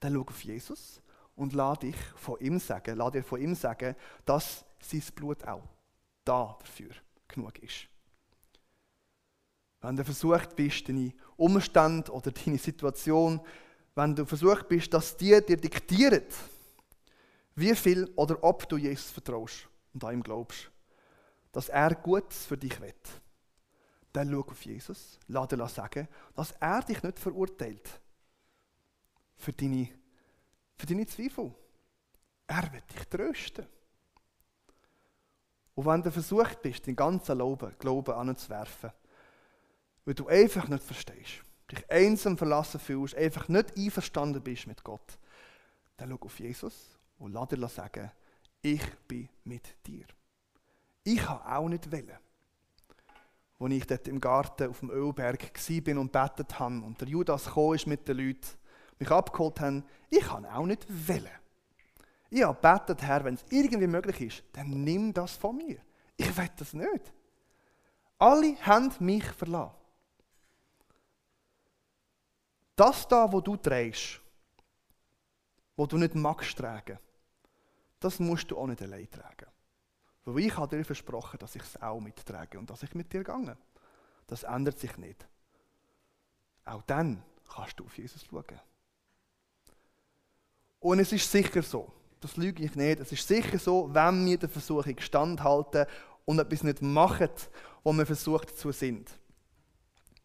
dann 0.00 0.14
schau 0.14 0.22
auf 0.22 0.40
Jesus 0.42 1.00
und 1.36 1.52
lass 1.52 1.80
dich 1.80 1.96
von 2.16 2.38
ihm 2.40 2.58
sagen, 2.58 2.96
lass 2.96 3.12
dir 3.12 3.22
von 3.22 3.40
ihm 3.40 3.54
sagen, 3.54 3.94
dass 4.24 4.64
sein 4.80 5.02
Blut 5.14 5.44
auch 5.44 5.62
da 6.24 6.56
dafür 6.60 6.90
genug 7.28 7.58
ist. 7.58 7.88
Wenn 9.80 9.96
du 9.96 10.04
versucht 10.04 10.56
bist, 10.56 10.88
deine 10.88 11.12
Umstände 11.36 12.10
oder 12.10 12.30
deine 12.30 12.56
Situation, 12.56 13.40
wenn 13.94 14.14
du 14.14 14.24
versucht 14.26 14.68
bist, 14.68 14.92
dass 14.92 15.16
die 15.16 15.40
dir 15.46 15.56
diktieren, 15.56 16.24
wie 17.54 17.74
viel 17.74 18.10
oder 18.16 18.42
ob 18.42 18.68
du 18.68 18.76
Jesus 18.76 19.10
vertraust 19.10 19.68
und 19.92 20.04
an 20.04 20.14
ihm 20.14 20.22
glaubst, 20.22 20.70
dass 21.52 21.68
er 21.68 21.94
Gutes 21.94 22.46
für 22.46 22.58
dich 22.58 22.80
will, 22.80 22.94
dann 24.12 24.30
schau 24.30 24.40
auf 24.40 24.62
Jesus, 24.64 25.18
lass 25.28 25.48
dir 25.48 25.68
sagen, 25.68 26.08
dass 26.34 26.52
er 26.52 26.82
dich 26.82 27.02
nicht 27.02 27.18
verurteilt 27.18 28.00
für 29.36 29.52
deine, 29.52 29.88
für 30.76 30.86
deine 30.86 31.06
Zweifel. 31.06 31.54
Er 32.46 32.72
wird 32.72 32.92
dich 32.92 33.04
trösten. 33.08 33.66
Und 35.74 35.86
wenn 35.86 36.02
du 36.02 36.10
versucht 36.10 36.62
bist, 36.62 36.86
den 36.86 36.94
ganzen 36.94 37.36
Glauben, 37.36 37.74
Glauben 37.78 38.14
anzuwerfen, 38.14 38.92
weil 40.04 40.14
du 40.14 40.28
einfach 40.28 40.68
nicht 40.68 40.84
verstehst, 40.84 41.42
dich 41.70 41.90
einsam 41.90 42.36
verlassen 42.36 42.80
fühlst, 42.80 43.14
einfach 43.14 43.48
nicht 43.48 43.76
einverstanden 43.76 44.42
bist 44.42 44.66
mit 44.66 44.84
Gott, 44.84 45.18
dann 45.96 46.10
schau 46.10 46.26
auf 46.26 46.38
Jesus 46.40 46.98
und 47.18 47.32
lass 47.32 47.48
dir 47.48 47.68
sagen, 47.68 48.10
ich 48.62 48.82
bin 49.06 49.28
mit 49.44 49.76
dir. 49.86 50.06
Ich 51.04 51.28
habe 51.28 51.46
auch 51.46 51.68
nicht 51.68 51.90
wollen. 51.92 52.18
Als 53.58 53.72
ich 53.72 53.86
dort 53.86 54.08
im 54.08 54.20
Garten 54.20 54.68
auf 54.68 54.80
dem 54.80 54.90
Ölberg 54.90 55.42
war 55.42 55.98
und 55.98 56.12
betet 56.12 56.58
habe 56.58 56.80
und 56.80 57.00
der 57.00 57.08
Judas 57.08 57.44
gekommen 57.44 57.74
ist 57.74 57.86
mit 57.86 58.08
den 58.08 58.16
Leuten, 58.16 58.46
mich 58.98 59.10
abgeholt 59.10 59.60
haben, 59.60 59.84
ich 60.10 60.28
habe 60.30 60.52
auch 60.52 60.66
nicht 60.66 60.86
wollen. 61.08 61.28
Ich 62.30 62.42
habe 62.42 62.58
betet, 62.60 63.02
Herr, 63.02 63.24
wenn 63.24 63.34
es 63.34 63.44
irgendwie 63.50 63.86
möglich 63.86 64.20
ist, 64.20 64.44
dann 64.52 64.82
nimm 64.82 65.12
das 65.12 65.36
von 65.36 65.56
mir. 65.56 65.78
Ich 66.16 66.36
will 66.36 66.50
das 66.56 66.72
nicht. 66.72 67.12
Alle 68.18 68.56
haben 68.62 68.92
mich 69.00 69.24
verlassen. 69.24 69.83
Das 72.76 73.06
da, 73.06 73.30
wo 73.30 73.40
du 73.40 73.56
trägst, 73.56 74.20
wo 75.76 75.86
du 75.86 75.96
nicht 75.96 76.14
magst 76.14 76.56
tragen, 76.56 76.98
das 78.00 78.18
musst 78.18 78.50
du 78.50 78.58
auch 78.58 78.66
nicht 78.66 78.82
allein 78.82 79.10
tragen. 79.10 79.46
Weil 80.24 80.44
ich 80.44 80.56
habe 80.56 80.76
dir 80.76 80.84
versprochen, 80.84 81.38
dass 81.38 81.54
ich 81.54 81.62
es 81.62 81.80
auch 81.80 82.00
mittrage 82.00 82.58
und 82.58 82.70
dass 82.70 82.82
ich 82.82 82.94
mit 82.94 83.12
dir 83.12 83.24
gehe. 83.24 83.56
Das 84.26 84.42
ändert 84.42 84.78
sich 84.78 84.96
nicht. 84.96 85.26
Auch 86.64 86.82
dann 86.82 87.22
kannst 87.48 87.78
du 87.78 87.84
auf 87.84 87.96
Jesus 87.96 88.24
schauen. 88.24 88.60
Und 90.80 90.98
es 90.98 91.12
ist 91.12 91.30
sicher 91.30 91.62
so, 91.62 91.92
das 92.20 92.36
lüge 92.36 92.64
ich 92.64 92.74
nicht, 92.74 93.00
es 93.00 93.12
ist 93.12 93.26
sicher 93.26 93.58
so, 93.58 93.92
wenn 93.92 94.24
wir 94.26 94.38
der 94.38 94.48
Versuchung 94.48 94.98
standhalten 94.98 95.86
und 96.24 96.38
etwas 96.38 96.62
nicht 96.62 96.82
machen, 96.82 97.30
wo 97.82 97.92
wir 97.92 98.06
versucht 98.06 98.56
zu 98.56 98.72
sind, 98.72 99.10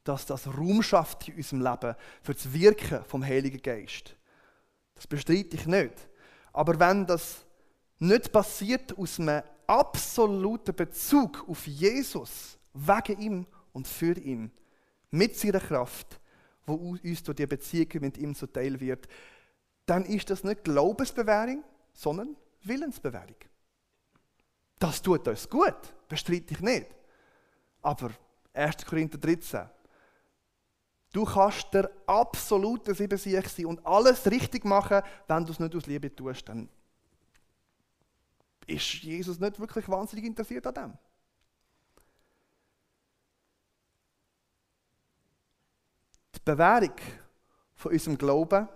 dass 0.10 0.26
das 0.26 0.48
Raum 0.48 0.82
schafft 0.82 1.28
in 1.28 1.36
unserem 1.36 1.62
Leben 1.62 1.95
für 2.24 2.34
das 2.34 2.52
Wirken 2.52 3.06
vom 3.06 3.24
Heiligen 3.24 3.62
Geist. 3.62 4.15
Das 4.95 5.06
bestreite 5.06 5.56
ich 5.56 5.67
nicht. 5.67 5.93
Aber 6.52 6.80
wenn 6.80 7.06
das 7.06 7.45
nicht 8.00 8.32
passiert 8.32 8.98
aus 8.98 9.19
einem 9.19 9.43
absoluten 9.67 10.76
Bezug 10.76 11.48
auf 11.48 11.67
Jesus, 11.67 12.58
wegen 12.74 13.22
ihm 13.22 13.45
und 13.72 13.88
für 13.88 14.17
ihn, 14.17 14.52
mit 15.12 15.38
seiner 15.38 15.60
Kraft, 15.60 16.19
wo 16.65 16.74
uns 16.74 17.22
durch 17.22 17.36
die 17.36 17.45
Beziehung 17.45 18.02
mit 18.02 18.17
ihm 18.17 18.34
zuteil 18.34 18.80
wird, 18.80 19.08
dann 19.86 20.06
ist 20.06 20.32
das 20.32 20.43
nicht 20.43 20.63
Glaubensbewährung, 20.63 21.63
sondern 21.93 22.36
Willensbewährung. 22.63 23.36
Das 24.80 25.04
tut 25.04 25.28
uns 25.28 25.48
gut, 25.48 25.93
bestreite 26.08 26.56
ich 26.56 26.62
nicht. 26.62 26.88
Aber 27.84 28.10
1. 28.54 28.86
Korinther 28.86 29.19
13. 29.19 29.69
Du 31.12 31.26
kannst 31.26 31.74
der 31.74 31.89
absolute 32.06 32.93
Siebensieg 32.93 33.48
sein 33.48 33.65
und 33.65 33.86
alles 33.86 34.26
richtig 34.30 34.63
machen, 34.63 35.02
wenn 35.28 35.45
du 35.45 35.52
es 35.52 35.60
nicht 35.60 35.76
aus 35.76 35.86
Liebe 35.88 36.15
tust, 36.15 36.48
dann 36.48 36.69
ist 38.67 38.93
Jesus 39.02 39.39
nicht 39.39 39.60
wirklich 39.60 39.89
wahnsinnig 39.89 40.26
interessiert 40.26 40.67
an 40.67 40.74
dem. 40.74 40.98
Die 46.36 46.39
Bewährung 46.45 46.93
von 47.76 47.91
unserem 47.91 48.17
Glauben 48.17 48.67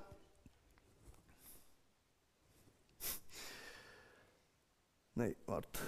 Nein, 5.15 5.35
warte. 5.45 5.79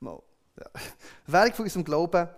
Mal. 0.00 0.20
Ja. 0.58 0.66
Die 1.26 1.32
Währung 1.32 1.52
von 1.54 1.64
unserem 1.64 1.84
Glauben 1.84 2.28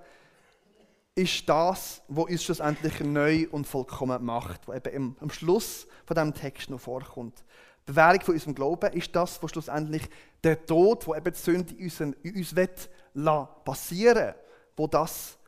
ist 1.14 1.48
das, 1.48 2.02
was 2.08 2.26
uns 2.26 2.42
schlussendlich 2.42 3.00
neu 3.00 3.46
und 3.50 3.66
vollkommen 3.66 4.24
macht, 4.24 4.66
was 4.66 4.76
eben 4.76 5.16
am 5.20 5.30
Schluss 5.30 5.86
von 6.04 6.14
diesem 6.14 6.34
Text 6.34 6.70
noch 6.70 6.80
vorkommt. 6.80 7.44
Die 7.86 7.92
Bewährung 7.92 8.20
von 8.22 8.34
unserem 8.34 8.54
Glauben 8.54 8.92
ist 8.92 9.14
das, 9.14 9.42
was 9.42 9.50
schlussendlich 9.50 10.08
der 10.42 10.64
Tod, 10.66 11.06
wo 11.06 11.14
eben 11.14 11.32
die 11.32 11.38
Sünde 11.38 11.74
in 11.74 11.84
uns, 11.84 12.00
in 12.00 12.56
will, 12.56 13.48
passieren 13.64 14.34
wo 14.76 14.86
das 14.86 15.38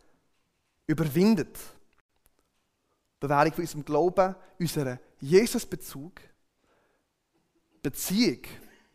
überwindet. 0.87 1.57
Die 1.57 3.21
Bewährung 3.21 3.53
von 3.53 3.63
unserem 3.63 3.85
Glauben, 3.85 4.37
unserer 4.59 5.01
Jesus-Bezug, 5.19 6.21
Beziehung, 7.83 8.43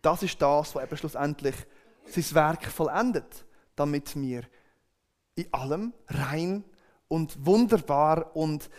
das 0.01 0.23
ist 0.23 0.41
das, 0.41 0.75
was 0.75 0.83
eben 0.83 0.97
schlussendlich 0.97 1.55
sein 2.05 2.35
Werk 2.35 2.65
vollendet, 2.65 3.45
damit 3.75 4.15
wir 4.15 4.43
in 5.35 5.53
allem 5.53 5.93
rein 6.07 6.63
und 7.07 7.45
wunderbar 7.45 8.35
und 8.35 8.69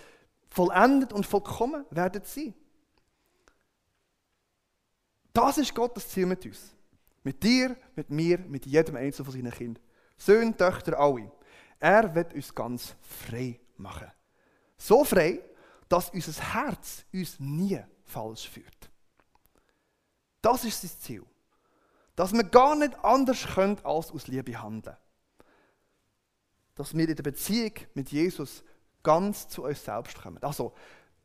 vollendet 0.49 1.13
und 1.13 1.27
vollkommen 1.27 1.85
werden 1.91 2.23
sein. 2.25 2.55
Das 5.33 5.59
ist 5.59 5.75
Gottes 5.75 6.09
Ziel 6.09 6.27
mit 6.27 6.45
uns. 6.45 6.75
Mit 7.25 7.43
dir, 7.43 7.77
mit 7.95 8.11
mir, 8.11 8.39
mit 8.39 8.67
jedem 8.67 8.97
einzelnen 8.97 9.31
von 9.31 9.35
seinen 9.35 9.53
Kindern. 9.53 9.83
Söhne, 10.17 10.57
Töchter, 10.57 10.99
alle. 10.99 11.31
Er 11.79 12.15
wird 12.15 12.35
uns 12.35 12.55
ganz 12.55 12.95
frei 13.01 13.59
machen. 13.77 14.11
So 14.77 15.05
frei, 15.05 15.41
dass 15.89 16.11
unser 16.11 16.55
Herz 16.55 17.05
uns 17.13 17.39
nie 17.39 17.81
falsch 18.05 18.49
führt. 18.49 18.91
Das 20.41 20.65
ist 20.65 20.81
sein 20.81 20.91
Ziel. 21.01 21.25
Dass 22.17 22.33
wir 22.33 22.45
gar 22.45 22.75
nicht 22.77 22.95
anders 23.05 23.47
können, 23.55 23.79
als 23.85 24.11
aus 24.11 24.27
Liebe 24.27 24.61
handeln. 24.61 24.97
Dass 26.75 26.97
wir 26.97 27.09
in 27.09 27.17
der 27.17 27.23
Beziehung 27.23 27.73
mit 27.95 28.11
Jesus 28.11 28.65
ganz 29.03 29.49
zu 29.49 29.65
uns 29.65 29.85
selbst 29.85 30.21
kommen. 30.21 30.43
Also, 30.43 30.73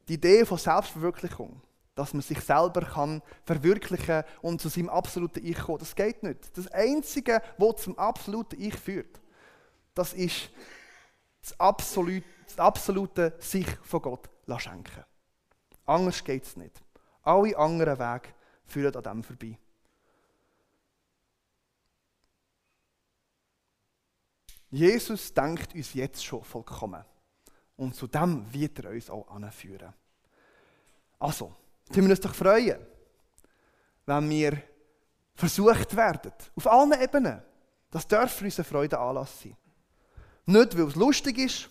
die 0.08 0.16
Idee 0.16 0.46
von 0.46 0.58
Selbstverwirklichung, 0.58 1.62
dass 1.96 2.14
man 2.14 2.22
sich 2.22 2.40
selber 2.42 2.82
kann 2.82 3.22
verwirklichen 3.44 4.24
und 4.42 4.62
zu 4.62 4.70
seinem 4.70 4.90
absoluten 4.90 5.46
Ich 5.46 5.58
kommen. 5.58 5.80
Das 5.80 5.96
geht 5.96 6.24
nicht. 6.24 6.56
Das 6.58 6.68
Einzige, 6.68 7.42
was 7.58 7.82
zum 7.82 7.98
absoluten 7.98 8.62
Ich 8.62 8.76
führt, 8.76 9.20
das 9.94 10.14
ist 10.14 10.50
das 11.42 11.60
absolute, 11.60 12.26
das 12.46 12.60
absolute 12.60 13.36
sich 13.40 13.68
von 13.82 14.02
Gott 14.02 14.30
schenken. 14.58 15.04
Anders 15.86 16.24
geht 16.24 16.44
es 16.44 16.56
nicht. 16.56 16.82
Alle 17.24 17.58
anderen 17.58 17.98
Wege 17.98 18.30
führen 18.66 18.96
an 18.96 19.04
dem 19.04 19.24
vorbei. 19.24 19.58
Jesus 24.70 25.34
denkt 25.34 25.74
uns 25.74 25.94
jetzt 25.94 26.24
schon 26.24 26.44
vollkommen. 26.44 27.04
Und 27.78 27.96
zu 27.96 28.08
dem 28.08 28.52
wird 28.52 28.80
er 28.80 28.92
uns 28.92 29.10
auch 29.10 29.28
anführen. 29.30 29.94
Also, 31.20 31.56
können 31.92 32.08
wir 32.08 32.16
uns 32.16 32.22
doch 32.22 32.34
freuen, 32.34 32.80
wenn 34.06 34.30
wir 34.30 34.62
versucht 35.36 35.96
werden, 35.96 36.34
auf 36.56 36.68
allen 36.68 37.00
Ebenen. 37.02 37.42
Das 37.92 38.08
darf 38.08 38.34
für 38.34 38.46
uns 38.46 38.58
eine 38.60 38.66
Freude 38.66 39.00
Anlass 39.00 39.42
sein. 39.42 39.56
Nicht, 40.46 40.78
weil 40.78 40.88
es 40.88 40.96
lustig 40.96 41.38
ist, 41.38 41.70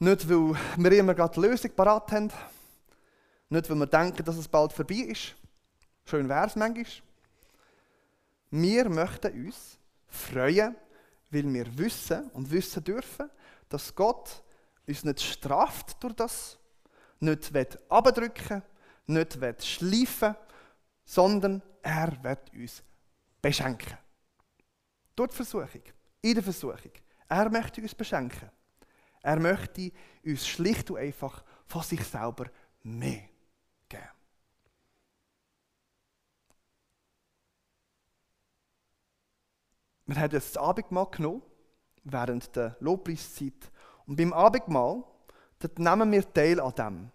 nicht, 0.00 0.28
weil 0.28 0.56
wir 0.76 0.92
immer 0.92 1.14
gerade 1.14 1.34
die 1.34 1.40
Lösung 1.40 1.72
parat 1.72 2.12
haben, 2.12 2.32
nicht, 3.50 3.68
weil 3.68 3.76
wir 3.76 3.86
denken, 3.86 4.24
dass 4.24 4.36
es 4.36 4.46
bald 4.46 4.72
vorbei 4.72 4.94
ist. 4.94 5.34
Schön 6.04 6.28
wäre 6.28 6.46
es 6.46 6.56
manchmal. 6.56 6.86
Wir 8.50 8.88
möchten 8.88 9.46
uns 9.46 9.77
freuen, 10.08 10.76
weil 11.30 11.52
wir 11.52 11.78
wissen 11.78 12.30
und 12.30 12.50
wissen 12.50 12.82
dürfen, 12.82 13.30
dass 13.68 13.94
Gott 13.94 14.42
uns 14.86 15.04
nicht 15.04 15.20
straft 15.20 16.02
durch 16.02 16.14
das, 16.14 16.58
nicht 17.20 17.52
abdrücken 17.88 18.62
nicht 19.06 19.64
schleifen 19.64 20.34
sondern 21.08 21.62
er 21.80 22.22
wird 22.22 22.52
uns 22.52 22.82
beschenken. 23.40 23.96
Durch 25.16 25.30
die 25.30 25.36
Versuchung, 25.36 25.82
in 26.20 26.34
der 26.34 26.42
Versuchung. 26.42 26.92
Er 27.28 27.48
möchte 27.48 27.80
uns 27.80 27.94
beschenken. 27.94 28.50
Er 29.22 29.40
möchte 29.40 29.90
uns 30.22 30.46
schlicht 30.46 30.90
und 30.90 30.98
einfach 30.98 31.42
von 31.66 31.82
sich 31.82 32.04
selber 32.04 32.50
mehr 32.82 33.28
geben. 33.88 34.08
Wir 40.08 40.16
haben 40.16 40.30
das 40.30 40.56
Abendmahl 40.56 41.06
genommen, 41.10 41.42
während 42.02 42.56
der 42.56 42.78
Lobpreiszeit. 42.80 43.70
Und 44.06 44.16
beim 44.16 44.32
Abendmahl, 44.32 45.04
dort 45.58 45.78
nehmen 45.78 46.10
wir 46.10 46.32
teil 46.32 46.58
an 46.60 46.72
dem, 46.74 47.10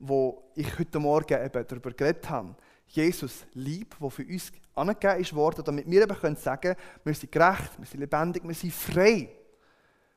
wo 0.00 0.50
ich 0.56 0.76
heute 0.80 0.98
Morgen 0.98 1.44
eben 1.44 1.66
darüber 1.68 1.92
geredet 1.92 2.28
habe. 2.28 2.56
Jesus 2.88 3.46
lieb, 3.54 3.94
wo 4.00 4.10
für 4.10 4.26
uns 4.26 4.50
angegeben 4.74 5.20
ist 5.20 5.32
worden, 5.32 5.62
damit 5.64 5.88
wir 5.88 6.02
eben 6.02 6.16
können 6.16 6.34
sagen 6.34 6.74
wir 7.04 7.14
sind 7.14 7.30
gerecht, 7.30 7.78
wir 7.78 7.86
sind 7.86 8.00
lebendig, 8.00 8.42
wir 8.42 8.54
sind 8.54 8.72
frei. 8.72 9.28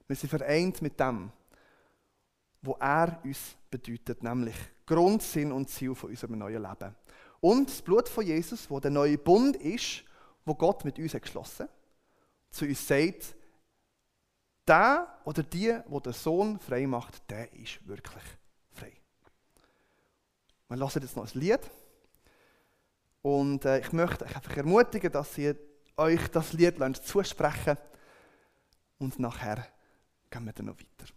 Wir 0.08 0.16
sind 0.16 0.30
vereint 0.30 0.82
mit 0.82 1.00
dem, 1.00 1.32
was 2.64 2.76
er 2.80 3.20
uns 3.24 3.56
bedeutet, 3.70 4.24
nämlich 4.24 4.56
Grund, 4.88 5.22
Sinn 5.22 5.52
und 5.52 5.70
Ziel 5.70 5.94
von 5.94 6.10
unserem 6.10 6.40
neuen 6.40 6.64
Leben. 6.64 6.96
Und 7.42 7.70
das 7.70 7.80
Blut 7.84 8.10
von 8.10 8.26
Jesus, 8.26 8.68
wo 8.72 8.80
der 8.80 8.90
neue 8.90 9.20
Bund 9.20 9.56
ist, 9.58 10.04
wo 10.46 10.56
Gott 10.56 10.84
mit 10.84 10.98
uns 10.98 11.14
hat 11.14 11.22
geschlossen 11.22 11.68
zu 12.52 12.66
uns 12.66 12.86
sagt, 12.88 13.36
der 14.68 15.20
oder 15.26 15.44
die, 15.44 15.78
wo 15.88 16.00
der 16.00 16.14
Sohn 16.14 16.60
frei 16.60 16.86
macht, 16.86 17.30
der 17.30 17.52
ist 17.54 17.86
wirklich 17.88 18.24
frei. 18.72 18.94
Wir 20.68 20.78
lassen 20.78 21.02
jetzt 21.02 21.16
noch 21.16 21.26
ein 21.34 21.40
Lied. 21.40 21.60
Und 23.22 23.66
äh, 23.66 23.80
ich 23.80 23.92
möchte 23.92 24.26
euch 24.26 24.36
einfach 24.36 24.58
ermutigen, 24.58 25.12
dass 25.12 25.38
ihr 25.38 25.56
euch 25.98 26.28
das 26.30 26.54
Lied 26.54 26.76
zusprechen 27.04 27.78
und 28.98 29.20
nachher 29.20 29.68
gehen 30.30 30.46
wir 30.46 30.54
dann 30.54 30.68
noch 30.68 30.80
weiter. 30.80 31.12